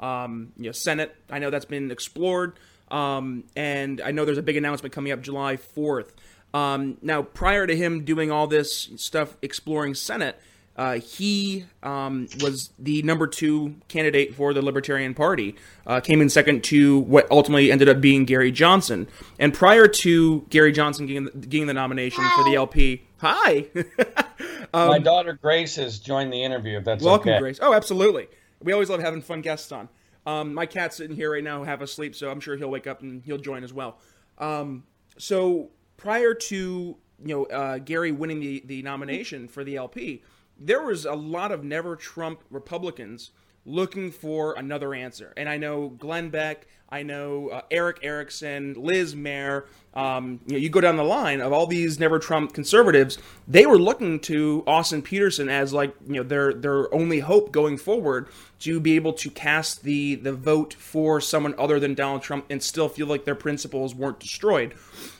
um, 0.00 0.52
you 0.56 0.66
know 0.66 0.72
Senate. 0.72 1.14
I 1.30 1.38
know 1.38 1.50
that's 1.50 1.64
been 1.64 1.90
explored, 1.90 2.58
um, 2.90 3.44
and 3.54 4.00
I 4.00 4.10
know 4.10 4.24
there's 4.24 4.38
a 4.38 4.42
big 4.42 4.56
announcement 4.56 4.92
coming 4.92 5.12
up 5.12 5.20
July 5.20 5.56
4th. 5.56 6.10
Um, 6.54 6.98
now, 7.00 7.22
prior 7.22 7.66
to 7.66 7.76
him 7.76 8.04
doing 8.04 8.30
all 8.30 8.46
this 8.46 8.90
stuff 8.96 9.36
exploring 9.42 9.94
Senate, 9.94 10.38
uh, 10.82 10.98
he 10.98 11.64
um, 11.84 12.26
was 12.40 12.70
the 12.76 13.02
number 13.02 13.28
two 13.28 13.76
candidate 13.86 14.34
for 14.34 14.52
the 14.52 14.60
Libertarian 14.60 15.14
Party. 15.14 15.54
Uh, 15.86 16.00
came 16.00 16.20
in 16.20 16.28
second 16.28 16.64
to 16.64 16.98
what 16.98 17.30
ultimately 17.30 17.70
ended 17.70 17.88
up 17.88 18.00
being 18.00 18.24
Gary 18.24 18.50
Johnson. 18.50 19.06
And 19.38 19.54
prior 19.54 19.86
to 19.86 20.40
Gary 20.50 20.72
Johnson 20.72 21.06
getting 21.06 21.26
the, 21.26 21.30
getting 21.30 21.68
the 21.68 21.74
nomination 21.74 22.24
for 22.34 22.42
the 22.42 22.56
LP, 22.56 23.04
hi, 23.18 23.66
um, 24.74 24.88
my 24.88 24.98
daughter 24.98 25.38
Grace 25.40 25.76
has 25.76 26.00
joined 26.00 26.32
the 26.32 26.42
interview. 26.42 26.78
If 26.78 26.84
that's 26.84 27.04
welcome, 27.04 27.30
okay. 27.30 27.38
Grace. 27.38 27.60
Oh, 27.62 27.74
absolutely. 27.74 28.26
We 28.60 28.72
always 28.72 28.90
love 28.90 29.00
having 29.00 29.22
fun 29.22 29.40
guests 29.40 29.70
on. 29.70 29.88
Um, 30.26 30.52
my 30.52 30.66
cat's 30.66 30.96
sitting 30.96 31.14
here 31.14 31.32
right 31.32 31.44
now, 31.44 31.62
half 31.62 31.80
asleep, 31.80 32.16
so 32.16 32.28
I'm 32.28 32.40
sure 32.40 32.56
he'll 32.56 32.70
wake 32.70 32.88
up 32.88 33.02
and 33.02 33.22
he'll 33.24 33.38
join 33.38 33.62
as 33.62 33.72
well. 33.72 33.98
Um, 34.38 34.82
so 35.16 35.70
prior 35.96 36.34
to 36.34 36.56
you 36.56 36.96
know 37.24 37.44
uh, 37.44 37.78
Gary 37.78 38.10
winning 38.10 38.40
the 38.40 38.64
the 38.66 38.82
nomination 38.82 39.46
for 39.46 39.62
the 39.62 39.76
LP 39.76 40.24
there 40.58 40.82
was 40.82 41.04
a 41.04 41.14
lot 41.14 41.52
of 41.52 41.64
never 41.64 41.96
Trump 41.96 42.42
Republicans 42.50 43.30
looking 43.64 44.10
for 44.10 44.54
another 44.54 44.94
answer. 44.94 45.32
And 45.36 45.48
I 45.48 45.56
know 45.56 45.88
Glenn 45.88 46.30
Beck, 46.30 46.66
I 46.88 47.02
know 47.02 47.48
uh, 47.48 47.62
Erick 47.70 48.00
Erickson, 48.02 48.74
Liz 48.76 49.16
Mair. 49.16 49.66
Um, 49.94 50.40
you 50.46 50.52
know, 50.52 50.58
you 50.58 50.68
go 50.68 50.80
down 50.80 50.96
the 50.96 51.04
line 51.04 51.40
of 51.40 51.52
all 51.52 51.66
these 51.66 51.98
never 51.98 52.18
Trump 52.18 52.52
conservatives. 52.52 53.18
They 53.48 53.64
were 53.64 53.78
looking 53.78 54.20
to 54.20 54.62
Austin 54.66 55.00
Petersen 55.00 55.48
as 55.48 55.72
like 55.72 55.94
you 56.06 56.14
know 56.14 56.22
their 56.22 56.52
their 56.52 56.92
only 56.94 57.20
hope 57.20 57.50
going 57.50 57.78
forward 57.78 58.28
to 58.60 58.78
be 58.78 58.96
able 58.96 59.14
to 59.14 59.30
cast 59.30 59.84
the 59.84 60.16
the 60.16 60.32
vote 60.32 60.74
for 60.74 61.20
someone 61.20 61.54
other 61.56 61.80
than 61.80 61.94
Donald 61.94 62.22
Trump 62.22 62.44
and 62.50 62.62
still 62.62 62.88
feel 62.88 63.06
like 63.06 63.24
their 63.24 63.34
principles 63.34 63.94
weren't 63.94 64.20
destroyed. 64.20 64.74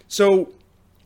So 0.08 0.52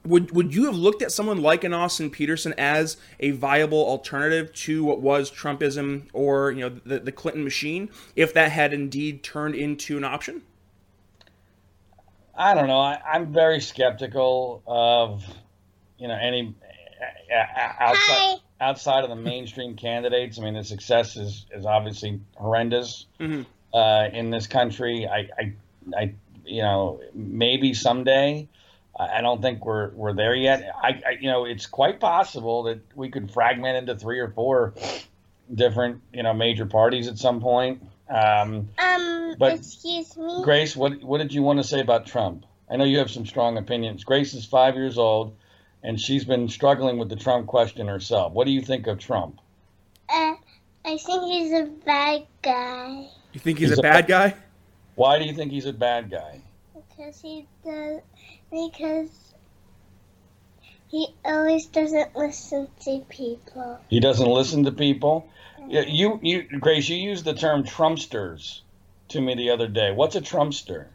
would 0.06 0.30
would 0.32 0.54
you 0.54 0.66
have 0.66 0.76
looked 0.76 1.02
at 1.02 1.12
someone 1.12 1.42
like 1.42 1.64
an 1.64 1.72
Austin 1.72 2.10
Petersen 2.10 2.54
as 2.56 2.96
a 3.20 3.30
viable 3.32 3.84
alternative 3.84 4.52
to 4.54 4.84
what 4.84 5.00
was 5.00 5.30
Trumpism 5.30 6.08
or 6.12 6.50
you 6.52 6.60
know 6.60 6.80
the, 6.84 7.00
the 7.00 7.12
Clinton 7.12 7.44
machine 7.44 7.90
if 8.14 8.32
that 8.34 8.52
had 8.52 8.72
indeed 8.72 9.22
turned 9.22 9.54
into 9.54 9.96
an 9.96 10.04
option? 10.04 10.42
I 12.34 12.54
don't 12.54 12.66
know. 12.66 12.80
I, 12.80 13.16
am 13.16 13.32
very 13.32 13.60
skeptical 13.60 14.62
of 14.66 15.24
you 15.98 16.08
know 16.08 16.18
any 16.20 16.54
outside 17.32 18.00
Hi. 18.08 18.36
outside 18.60 19.04
of 19.04 19.10
the 19.10 19.16
mainstream 19.16 19.76
candidates. 19.76 20.38
I 20.38 20.42
mean, 20.42 20.54
the 20.54 20.64
success 20.64 21.16
is 21.16 21.46
is 21.50 21.64
obviously 21.64 22.20
horrendous 22.36 23.06
mm-hmm. 23.18 23.42
uh, 23.74 24.08
in 24.12 24.30
this 24.30 24.46
country. 24.46 25.06
I, 25.06 25.28
I 25.38 25.52
I 25.96 26.14
you 26.44 26.62
know 26.62 27.00
maybe 27.14 27.74
someday 27.74 28.48
I 28.98 29.20
don't 29.20 29.42
think 29.42 29.64
we're 29.64 29.90
we're 29.90 30.14
there 30.14 30.34
yet. 30.34 30.70
I, 30.82 30.88
I, 30.88 31.10
you 31.20 31.30
know 31.30 31.44
it's 31.44 31.66
quite 31.66 32.00
possible 32.00 32.64
that 32.64 32.80
we 32.94 33.10
could 33.10 33.30
fragment 33.30 33.76
into 33.76 33.96
three 33.96 34.20
or 34.20 34.30
four 34.30 34.74
different 35.52 36.00
you 36.12 36.22
know 36.22 36.32
major 36.32 36.66
parties 36.66 37.08
at 37.08 37.18
some 37.18 37.40
point. 37.40 37.82
Um, 38.08 38.68
um 38.78 39.36
but 39.38 39.54
excuse 39.54 40.16
me, 40.16 40.42
Grace, 40.42 40.74
what 40.74 41.02
what 41.02 41.18
did 41.18 41.34
you 41.34 41.42
want 41.42 41.58
to 41.58 41.64
say 41.64 41.80
about 41.80 42.06
Trump? 42.06 42.46
I 42.70 42.76
know 42.76 42.84
you 42.84 42.98
have 42.98 43.10
some 43.10 43.26
strong 43.26 43.58
opinions. 43.58 44.04
Grace 44.04 44.34
is 44.34 44.44
five 44.44 44.74
years 44.74 44.98
old, 44.98 45.36
and 45.82 46.00
she's 46.00 46.24
been 46.24 46.48
struggling 46.48 46.98
with 46.98 47.08
the 47.08 47.16
Trump 47.16 47.46
question 47.46 47.86
herself. 47.86 48.32
What 48.32 48.46
do 48.46 48.52
you 48.52 48.62
think 48.62 48.86
of 48.86 48.98
Trump? 48.98 49.40
Uh, 50.08 50.34
I 50.84 50.96
think 50.96 51.24
he's 51.24 51.52
a 51.52 51.70
bad 51.84 52.26
guy. 52.42 53.08
You 53.32 53.40
think 53.40 53.58
he's, 53.58 53.68
he's 53.68 53.78
a, 53.78 53.80
a 53.80 53.82
bad 53.82 54.06
guy? 54.06 54.34
Why 54.94 55.18
do 55.18 55.26
you 55.26 55.34
think 55.34 55.52
he's 55.52 55.66
a 55.66 55.72
bad 55.72 56.10
guy? 56.10 56.40
Because 56.74 57.20
he 57.20 57.46
does 57.64 58.00
because 58.50 59.10
he 60.88 61.08
always 61.24 61.66
doesn't 61.66 62.16
listen 62.16 62.68
to 62.84 63.04
people. 63.08 63.80
He 63.88 64.00
doesn't 64.00 64.28
listen 64.28 64.64
to 64.64 64.72
people. 64.72 65.28
You, 65.68 66.20
you, 66.22 66.42
Grace, 66.60 66.88
you 66.88 66.96
used 66.96 67.24
the 67.24 67.34
term 67.34 67.64
Trumpsters 67.64 68.60
to 69.08 69.20
me 69.20 69.34
the 69.34 69.50
other 69.50 69.68
day. 69.68 69.90
What's 69.90 70.16
a 70.16 70.20
Trumpster? 70.20 70.86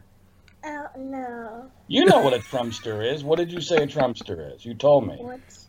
Oh 0.64 0.86
no. 0.96 1.70
You 1.88 2.04
know 2.04 2.20
what 2.20 2.32
a 2.32 2.38
Trumpster 2.38 3.12
is. 3.12 3.24
What 3.24 3.38
did 3.38 3.52
you 3.52 3.60
say 3.60 3.82
a 3.82 3.86
Trumpster 3.86 4.54
is? 4.54 4.64
You 4.64 4.74
told 4.74 5.06
me. 5.06 5.16
What's 5.18 5.66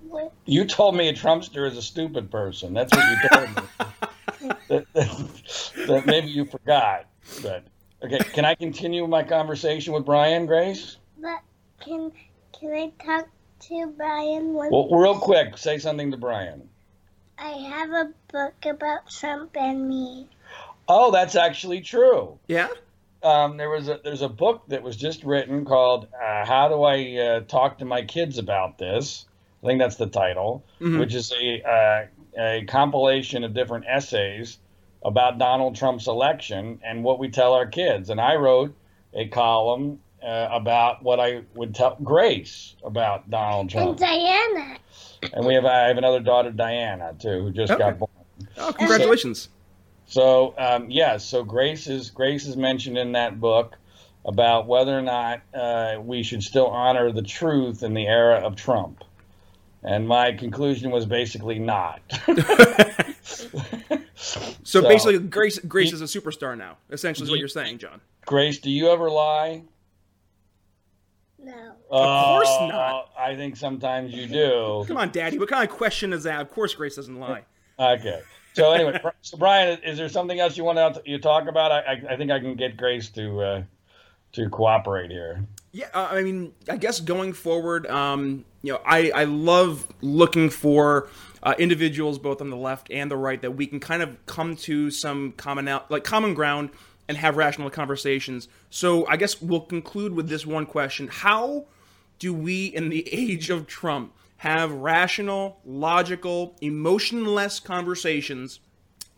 what? 0.00 0.32
You 0.46 0.64
told 0.64 0.96
me 0.96 1.08
a 1.08 1.12
Trumpster 1.12 1.68
is 1.68 1.76
a 1.76 1.82
stupid 1.82 2.30
person. 2.30 2.72
That's 2.74 2.92
what 2.94 3.04
you 3.10 3.28
told 3.28 3.48
me. 3.56 3.62
that, 4.68 4.86
that, 4.94 5.32
that 5.86 6.06
maybe 6.06 6.28
you 6.28 6.46
forgot, 6.46 7.06
but 7.42 7.64
Okay, 8.02 8.18
can 8.32 8.44
I 8.44 8.54
continue 8.54 9.06
my 9.06 9.22
conversation 9.22 9.92
with 9.92 10.06
Brian, 10.06 10.46
Grace? 10.46 10.96
But 11.20 11.40
can 11.80 12.12
can 12.58 12.72
I 12.72 12.92
talk 13.04 13.28
to 13.68 13.92
Brian? 13.96 14.54
One 14.54 14.70
well, 14.70 14.88
real 14.90 15.18
quick, 15.18 15.58
say 15.58 15.78
something 15.78 16.10
to 16.10 16.16
Brian. 16.16 16.68
I 17.38 17.50
have 17.50 17.90
a 17.90 18.12
book 18.32 18.54
about 18.64 19.10
Trump 19.10 19.56
and 19.56 19.88
me. 19.88 20.28
Oh, 20.88 21.10
that's 21.10 21.36
actually 21.36 21.82
true. 21.82 22.38
Yeah. 22.48 22.68
Um, 23.22 23.58
there 23.58 23.68
was 23.68 23.88
a 23.88 24.00
there's 24.02 24.22
a 24.22 24.28
book 24.28 24.62
that 24.68 24.82
was 24.82 24.96
just 24.96 25.24
written 25.24 25.66
called 25.66 26.08
uh, 26.14 26.46
"How 26.46 26.68
Do 26.68 26.82
I 26.82 27.16
uh, 27.16 27.40
Talk 27.40 27.78
to 27.78 27.84
My 27.84 28.02
Kids 28.02 28.38
About 28.38 28.78
This." 28.78 29.26
I 29.62 29.66
think 29.66 29.78
that's 29.78 29.96
the 29.96 30.06
title, 30.06 30.64
mm-hmm. 30.80 30.98
which 30.98 31.14
is 31.14 31.32
a 31.32 31.62
uh, 31.62 32.06
a 32.38 32.64
compilation 32.64 33.44
of 33.44 33.52
different 33.52 33.84
essays 33.86 34.58
about 35.02 35.38
Donald 35.38 35.76
Trump's 35.76 36.06
election 36.06 36.80
and 36.84 37.02
what 37.02 37.18
we 37.18 37.28
tell 37.28 37.54
our 37.54 37.66
kids. 37.66 38.10
And 38.10 38.20
I 38.20 38.36
wrote 38.36 38.74
a 39.14 39.28
column 39.28 40.00
uh, 40.22 40.48
about 40.50 41.02
what 41.02 41.18
I 41.18 41.42
would 41.54 41.74
tell 41.74 41.96
Grace 42.02 42.76
about 42.84 43.30
Donald 43.30 43.70
Trump. 43.70 43.90
And 43.90 43.98
Diana. 43.98 44.76
And 45.32 45.46
we 45.46 45.54
have 45.54 45.64
I 45.64 45.88
have 45.88 45.98
another 45.98 46.20
daughter, 46.20 46.50
Diana, 46.50 47.14
too, 47.18 47.42
who 47.42 47.50
just 47.50 47.72
okay. 47.72 47.78
got 47.78 47.98
born. 47.98 48.10
Oh, 48.56 48.72
congratulations! 48.72 49.48
So, 50.06 50.54
so 50.56 50.62
um, 50.62 50.90
yes, 50.90 50.90
yeah, 50.90 51.16
so 51.18 51.44
Grace 51.44 51.86
is 51.86 52.10
Grace 52.10 52.46
is 52.46 52.56
mentioned 52.56 52.96
in 52.98 53.12
that 53.12 53.40
book 53.40 53.76
about 54.24 54.66
whether 54.66 54.96
or 54.98 55.02
not 55.02 55.42
uh, 55.54 55.96
we 56.02 56.22
should 56.22 56.42
still 56.42 56.66
honor 56.66 57.12
the 57.12 57.22
truth 57.22 57.82
in 57.82 57.94
the 57.94 58.06
era 58.06 58.36
of 58.36 58.56
Trump. 58.56 59.04
And 59.82 60.06
my 60.06 60.32
conclusion 60.32 60.90
was 60.90 61.06
basically 61.06 61.58
not. 61.58 62.02
so, 64.70 64.82
so, 64.82 64.88
basically, 64.88 65.18
Grace 65.18 65.58
Grace 65.58 65.92
is 65.92 66.00
a 66.00 66.04
superstar 66.04 66.56
now. 66.56 66.76
Essentially, 66.90 67.24
is 67.24 67.30
what 67.30 67.38
you're 67.38 67.48
saying, 67.48 67.78
John. 67.78 68.00
Grace, 68.24 68.58
do 68.58 68.70
you 68.70 68.88
ever 68.90 69.10
lie? 69.10 69.62
No. 71.38 71.72
Uh, 71.90 71.94
of 71.94 72.26
course 72.26 72.56
not. 72.70 73.10
I 73.18 73.34
think 73.34 73.56
sometimes 73.56 74.14
you 74.14 74.26
do. 74.26 74.84
Come 74.86 74.96
on, 74.96 75.10
Daddy. 75.10 75.38
What 75.38 75.48
kind 75.48 75.68
of 75.68 75.74
question 75.74 76.12
is 76.12 76.22
that? 76.22 76.40
Of 76.40 76.50
course, 76.50 76.74
Grace 76.74 76.96
doesn't 76.96 77.18
lie. 77.18 77.42
Okay. 77.78 78.20
So 78.52 78.72
anyway, 78.72 79.00
so 79.22 79.36
Brian, 79.38 79.82
is 79.82 79.96
there 79.98 80.08
something 80.08 80.38
else 80.38 80.56
you 80.56 80.64
want 80.64 80.78
to 80.78 81.02
you 81.04 81.18
talk 81.18 81.48
about? 81.48 81.72
I, 81.72 82.02
I 82.08 82.16
think 82.16 82.30
I 82.30 82.38
can 82.38 82.54
get 82.54 82.76
Grace 82.76 83.08
to 83.10 83.40
uh, 83.40 83.62
to 84.32 84.48
cooperate 84.50 85.10
here. 85.10 85.44
Yeah, 85.72 85.86
uh, 85.94 86.08
I 86.10 86.22
mean, 86.22 86.52
I 86.68 86.76
guess 86.76 87.00
going 87.00 87.32
forward, 87.32 87.86
um, 87.86 88.44
you 88.62 88.72
know, 88.72 88.80
I, 88.84 89.10
I 89.12 89.24
love 89.24 89.86
looking 90.00 90.50
for 90.50 91.08
uh, 91.42 91.54
individuals 91.58 92.18
both 92.18 92.40
on 92.40 92.50
the 92.50 92.56
left 92.56 92.90
and 92.90 93.10
the 93.10 93.16
right 93.16 93.40
that 93.42 93.52
we 93.52 93.66
can 93.66 93.80
kind 93.80 94.02
of 94.02 94.24
come 94.26 94.56
to 94.56 94.90
some 94.90 95.32
common 95.32 95.68
out, 95.68 95.90
like 95.90 96.04
common 96.04 96.34
ground 96.34 96.70
and 97.08 97.16
have 97.16 97.36
rational 97.36 97.70
conversations. 97.70 98.48
So 98.68 99.06
I 99.06 99.16
guess 99.16 99.40
we'll 99.40 99.62
conclude 99.62 100.14
with 100.14 100.28
this 100.28 100.46
one 100.46 100.66
question: 100.66 101.08
How 101.08 101.66
do 102.18 102.32
we, 102.32 102.66
in 102.66 102.88
the 102.88 103.08
age 103.12 103.50
of 103.50 103.66
Trump, 103.66 104.14
have 104.38 104.72
rational, 104.72 105.60
logical, 105.64 106.56
emotionless 106.60 107.60
conversations 107.60 108.60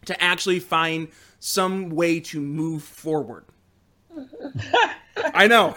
to 0.06 0.22
actually 0.22 0.58
find 0.58 1.08
some 1.38 1.90
way 1.90 2.20
to 2.20 2.40
move 2.40 2.82
forward? 2.82 3.44
I 5.16 5.46
know. 5.46 5.76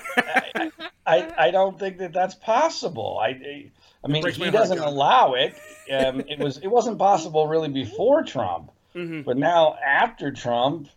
I, 1.06 1.32
I 1.38 1.52
don't 1.52 1.78
think 1.78 1.98
that 2.00 2.14
that's 2.14 2.36
possible. 2.36 3.20
I 3.22 3.72
I 4.06 4.08
mean 4.08 4.26
he 4.32 4.52
doesn't 4.52 4.80
allow 4.80 5.34
it. 5.34 5.56
Um, 5.88 6.22
it 6.22 6.40
was 6.40 6.58
it 6.58 6.66
wasn't 6.66 6.98
possible 6.98 7.48
really 7.48 7.70
before 7.70 8.24
Trump, 8.24 8.72
mm-hmm. 8.96 9.22
but 9.22 9.38
now 9.38 9.76
after 9.76 10.32
Trump, 10.32 10.90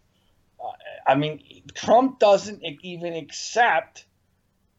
uh, 0.59 0.71
I 1.07 1.14
mean 1.14 1.42
Trump 1.75 2.18
doesn't 2.18 2.62
even 2.83 3.12
accept 3.12 4.07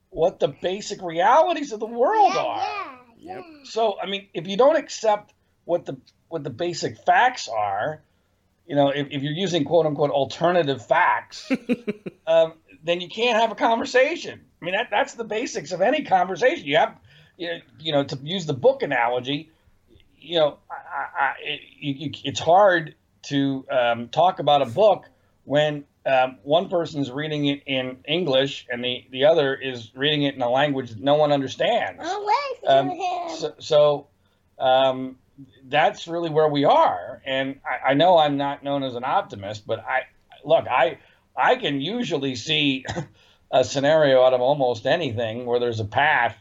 what 0.09 0.39
the 0.39 0.47
basic 0.47 1.03
realities 1.03 1.73
of 1.73 1.79
the 1.79 1.85
world 1.85 2.33
yeah, 2.33 2.41
are. 2.41 2.99
Yeah, 3.19 3.35
yeah. 3.35 3.41
So 3.65 3.99
I 4.01 4.07
mean, 4.07 4.29
if 4.33 4.47
you 4.47 4.57
don't 4.57 4.77
accept 4.77 5.31
what 5.65 5.85
the 5.85 5.97
what 6.29 6.43
the 6.43 6.49
basic 6.49 6.97
facts 7.05 7.47
are, 7.47 8.01
you 8.65 8.75
know, 8.75 8.89
if, 8.89 9.07
if 9.11 9.23
you're 9.23 9.33
using 9.33 9.65
quote 9.65 9.85
unquote 9.85 10.11
alternative 10.11 10.85
facts, 10.85 11.51
um, 12.27 12.53
then 12.83 13.01
you 13.01 13.09
can't 13.09 13.39
have 13.39 13.51
a 13.51 13.55
conversation. 13.55 14.41
I 14.61 14.65
mean, 14.65 14.75
that, 14.75 14.87
that's 14.91 15.15
the 15.15 15.23
basics 15.23 15.71
of 15.71 15.81
any 15.81 16.03
conversation. 16.03 16.65
You 16.65 16.77
have, 16.77 16.95
you 17.79 17.91
know, 17.91 18.03
to 18.03 18.17
use 18.21 18.45
the 18.45 18.53
book 18.53 18.83
analogy, 18.83 19.49
you 20.17 20.39
know, 20.39 20.57
I, 20.69 21.23
I, 21.23 21.33
it, 21.41 21.61
you, 21.79 22.11
it's 22.23 22.39
hard 22.39 22.95
to 23.23 23.65
um, 23.71 24.09
talk 24.09 24.39
about 24.39 24.61
a 24.61 24.65
book 24.65 25.05
when 25.45 25.85
um, 26.05 26.37
one 26.43 26.69
person's 26.69 27.11
reading 27.11 27.45
it 27.45 27.63
in 27.65 27.97
English 28.07 28.67
and 28.69 28.83
the, 28.83 29.05
the 29.11 29.25
other 29.25 29.55
is 29.55 29.91
reading 29.95 30.23
it 30.23 30.35
in 30.35 30.41
a 30.41 30.49
language 30.49 30.91
that 30.91 30.99
no 30.99 31.15
one 31.15 31.31
understands. 31.31 32.01
Oh, 32.03 32.25
Um, 32.67 33.35
so 33.37 33.53
so 33.59 34.07
um, 34.57 35.17
that's 35.65 36.07
really 36.07 36.29
where 36.29 36.47
we 36.47 36.65
are. 36.65 37.21
And 37.25 37.59
I, 37.65 37.91
I 37.91 37.93
know 37.93 38.17
I'm 38.17 38.37
not 38.37 38.63
known 38.63 38.83
as 38.83 38.95
an 38.95 39.03
optimist, 39.03 39.65
but 39.65 39.79
I 39.79 40.03
look, 40.43 40.67
I 40.67 40.99
I 41.35 41.55
can 41.55 41.81
usually 41.81 42.35
see 42.35 42.85
a 43.51 43.63
scenario 43.63 44.23
out 44.23 44.33
of 44.33 44.41
almost 44.41 44.85
anything 44.85 45.45
where 45.45 45.59
there's 45.59 45.79
a 45.79 45.85
path 45.85 46.35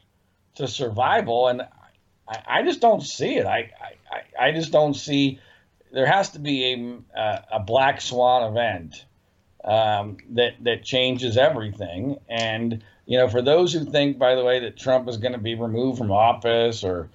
to 0.59 0.69
survival, 0.69 1.49
and 1.49 1.63
I, 2.29 2.43
I 2.47 2.63
just 2.63 2.81
don't 2.81 3.03
see 3.03 3.37
it. 3.37 3.47
I, 3.47 3.71
I 4.11 4.47
I 4.49 4.53
just 4.53 4.71
don't 4.71 4.95
see. 4.95 5.41
There 5.93 6.07
has 6.07 6.31
to 6.31 6.39
be 6.39 7.03
a 7.15 7.19
a, 7.19 7.45
a 7.53 7.61
black 7.61 8.01
swan 8.01 8.51
event 8.51 9.05
um, 9.65 10.19
that 10.31 10.53
that 10.63 10.85
changes 10.85 11.37
everything. 11.37 12.19
And 12.29 12.83
you 13.07 13.19
know, 13.19 13.29
for 13.29 13.43
those 13.43 13.73
who 13.73 13.85
think, 13.85 14.19
by 14.19 14.35
the 14.35 14.45
way, 14.45 14.61
that 14.61 14.77
Trump 14.77 15.09
is 15.09 15.17
going 15.17 15.33
to 15.33 15.39
be 15.39 15.55
removed 15.55 15.99
from 15.99 16.11
office, 16.11 16.85
or 16.85 17.11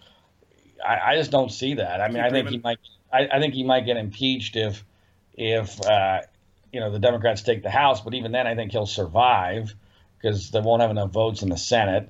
I, 0.86 1.12
I 1.12 1.16
just 1.18 1.32
don't 1.32 1.52
see 1.52 1.76
that. 1.76 2.02
I 2.02 2.08
mean, 2.08 2.18
Keep 2.18 2.24
I 2.24 2.30
think 2.32 2.50
he 2.50 2.58
might. 2.58 2.80
I, 3.12 3.28
I 3.32 3.40
think 3.40 3.54
he 3.54 3.64
might 3.64 3.86
get 3.86 3.98
impeached 3.98 4.56
if 4.56 4.84
if 5.34 5.80
uh, 5.86 6.22
you 6.72 6.80
know 6.80 6.92
the 6.92 7.00
Democrats 7.00 7.44
take 7.44 7.64
the 7.64 7.70
House. 7.70 8.02
But 8.02 8.14
even 8.14 8.32
then, 8.32 8.48
I 8.48 8.56
think 8.56 8.72
he'll 8.72 8.86
survive 8.86 9.76
because 10.18 10.52
they 10.52 10.62
won't 10.62 10.82
have 10.82 10.92
enough 10.92 11.12
votes 11.12 11.42
in 11.44 11.50
the 11.50 11.58
Senate. 11.58 12.10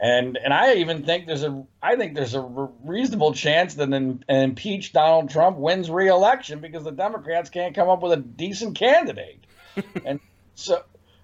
And 0.00 0.36
and 0.36 0.54
I 0.54 0.74
even 0.74 1.04
think 1.04 1.26
there's 1.26 1.42
a 1.42 1.64
I 1.82 1.96
think 1.96 2.14
there's 2.14 2.34
a 2.34 2.40
reasonable 2.84 3.32
chance 3.32 3.74
that 3.74 3.88
an, 3.88 4.24
an 4.28 4.42
impeached 4.42 4.92
Donald 4.92 5.30
Trump 5.30 5.56
wins 5.56 5.90
re-election 5.90 6.60
because 6.60 6.84
the 6.84 6.92
Democrats 6.92 7.50
can't 7.50 7.74
come 7.74 7.88
up 7.88 8.00
with 8.00 8.12
a 8.12 8.16
decent 8.16 8.76
candidate. 8.76 9.44
and 10.04 10.20
so, 10.54 10.82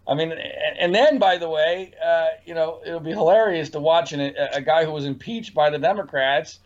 I 0.09 0.15
mean, 0.15 0.33
and, 0.33 0.95
then 0.95 1.19
by 1.19 1.39
the 1.39 1.49
way, 1.49 1.93
uh, 2.05 2.27
you 2.45 2.55
know, 2.55 2.81
it'll 2.85 3.01
be 3.01 3.11
hilarious 3.11 3.71
to 3.71 3.81
watch 3.81 4.13
an, 4.13 4.21
a, 4.21 4.61
guy 4.61 4.85
who 4.85 4.93
was 4.93 5.05
impeached 5.05 5.55
by 5.55 5.71
the 5.71 5.79
Democrats 5.79 6.59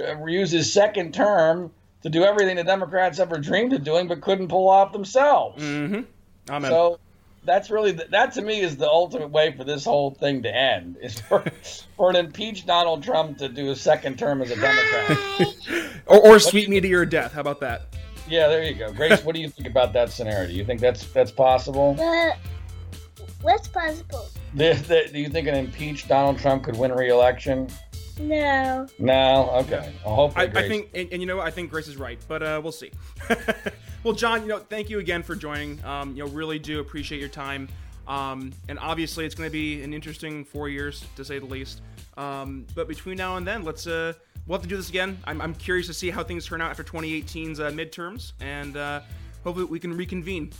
uh, 0.00 0.24
use 0.24 0.50
his 0.50 0.72
second 0.72 1.14
term 1.14 1.72
to 2.02 2.08
do 2.08 2.24
everything 2.24 2.56
the 2.56 2.64
Democrats 2.64 3.18
ever 3.18 3.38
dreamed 3.38 3.72
of 3.72 3.84
doing 3.84 4.08
but 4.08 4.20
couldn't 4.20 4.48
pull 4.48 4.68
off 4.68 4.92
themselves. 4.92 5.62
Mm-hmm. 5.62 6.02
Amen. 6.50 6.70
So 6.70 7.00
that's 7.46 7.70
really 7.70 7.92
the, 7.92 8.06
that 8.10 8.32
to 8.34 8.42
me 8.42 8.60
is 8.60 8.76
the 8.76 8.88
ultimate 8.88 9.30
way 9.30 9.56
for 9.56 9.64
this 9.64 9.84
whole 9.84 10.10
thing 10.10 10.42
to 10.42 10.54
end 10.54 10.98
is 11.00 11.20
for 11.20 11.44
for 11.96 12.10
an 12.10 12.16
impeached 12.16 12.66
Donald 12.66 13.02
Trump 13.02 13.38
to 13.38 13.48
do 13.48 13.70
a 13.70 13.76
second 13.76 14.18
term 14.18 14.42
as 14.42 14.50
a 14.50 14.56
Democrat. 14.56 15.18
or, 16.06 16.18
or 16.18 16.38
sweep 16.38 16.68
me 16.68 16.80
to 16.80 16.88
your 16.88 17.06
death. 17.06 17.32
How 17.32 17.40
about 17.40 17.60
that? 17.60 17.94
yeah, 18.28 18.48
there 18.48 18.62
you 18.64 18.74
go. 18.74 18.92
Grace, 18.92 19.24
what 19.24 19.34
do 19.34 19.40
you 19.40 19.48
think 19.48 19.68
about 19.68 19.92
that 19.92 20.10
scenario? 20.10 20.48
Do 20.48 20.54
you 20.54 20.64
think 20.64 20.80
that's 20.80 21.06
that's 21.06 21.30
possible? 21.30 21.94
But 21.94 22.38
what's 23.42 23.68
possible? 23.68 24.28
Do, 24.54 24.74
do 24.74 25.18
you 25.18 25.28
think 25.28 25.48
an 25.48 25.54
impeached 25.54 26.08
Donald 26.08 26.38
Trump 26.38 26.64
could 26.64 26.76
win 26.76 26.92
re-election? 26.92 27.68
No. 28.18 28.86
No. 28.98 29.50
Okay. 29.56 29.92
Well, 30.04 30.14
hopefully, 30.14 30.50
I, 30.54 30.60
I 30.60 30.68
think, 30.68 30.90
and, 30.94 31.12
and 31.12 31.20
you 31.20 31.26
know, 31.26 31.36
what? 31.36 31.46
I 31.46 31.50
think 31.50 31.70
Grace 31.70 31.88
is 31.88 31.96
right, 31.96 32.18
but 32.26 32.42
uh, 32.42 32.60
we'll 32.62 32.72
see. 32.72 32.90
well, 34.06 34.14
John, 34.14 34.42
you 34.42 34.46
know, 34.46 34.60
thank 34.60 34.88
you 34.88 35.00
again 35.00 35.24
for 35.24 35.34
joining. 35.34 35.84
Um, 35.84 36.14
you 36.16 36.24
know, 36.24 36.30
really 36.30 36.60
do 36.60 36.78
appreciate 36.78 37.18
your 37.18 37.28
time. 37.28 37.68
Um, 38.06 38.52
and 38.68 38.78
obviously, 38.78 39.26
it's 39.26 39.34
going 39.34 39.48
to 39.48 39.52
be 39.52 39.82
an 39.82 39.92
interesting 39.92 40.44
four 40.44 40.68
years 40.68 41.04
to 41.16 41.24
say 41.24 41.40
the 41.40 41.46
least. 41.46 41.80
Um, 42.16 42.68
but 42.76 42.86
between 42.86 43.16
now 43.16 43.36
and 43.36 43.44
then, 43.44 43.64
let's 43.64 43.88
uh, 43.88 44.12
we'll 44.46 44.58
have 44.58 44.62
to 44.62 44.68
do 44.68 44.76
this 44.76 44.90
again. 44.90 45.18
I'm, 45.24 45.40
I'm 45.40 45.54
curious 45.54 45.88
to 45.88 45.92
see 45.92 46.10
how 46.10 46.22
things 46.22 46.46
turn 46.46 46.60
out 46.62 46.70
after 46.70 46.84
2018's 46.84 47.58
uh, 47.58 47.72
midterms, 47.72 48.34
and 48.40 48.76
uh, 48.76 49.00
hopefully 49.42 49.66
we 49.66 49.80
can 49.80 49.92
reconvene. 49.96 50.52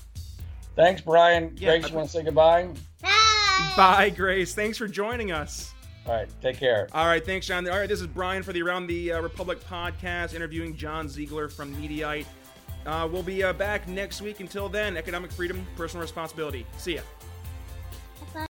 Thanks, 0.75 1.01
Brian. 1.03 1.57
Yeah, 1.57 1.71
Grace, 1.71 1.85
I- 1.85 1.89
you 1.91 1.95
want 1.95 2.09
to 2.09 2.13
say 2.19 2.25
goodbye? 2.25 2.69
Bye. 3.01 3.73
Bye, 3.77 4.11
Grace. 4.11 4.57
Thanks 4.57 4.77
for 4.77 4.89
joining 4.89 5.31
us. 5.31 5.73
All 6.05 6.15
right. 6.15 6.29
Take 6.43 6.59
care. 6.59 6.89
All 6.93 7.07
right, 7.07 7.25
thanks, 7.25 7.47
John. 7.47 7.69
All 7.69 7.79
right, 7.79 7.89
this 7.89 8.01
is 8.01 8.09
Brian 8.09 8.43
for 8.43 8.53
the 8.53 8.63
Around 8.63 8.89
the 8.89 9.13
uh, 9.13 9.21
Republic 9.21 9.61
podcast, 9.61 10.35
interviewing 10.35 10.77
John 10.77 11.09
Ziegler 11.09 11.49
from 11.49 11.73
Mediaite. 11.77 12.27
Uh, 12.87 13.09
we'll 13.11 13.23
be 13.23 13.43
uh, 13.43 13.53
back 13.53 13.89
next 13.89 14.23
week. 14.23 14.41
Until 14.41 14.69
then, 14.69 14.97
economic 14.97 15.33
freedom, 15.33 15.67
personal 15.77 16.03
responsibility. 16.03 16.65
See 16.79 16.95
ya. 16.95 17.03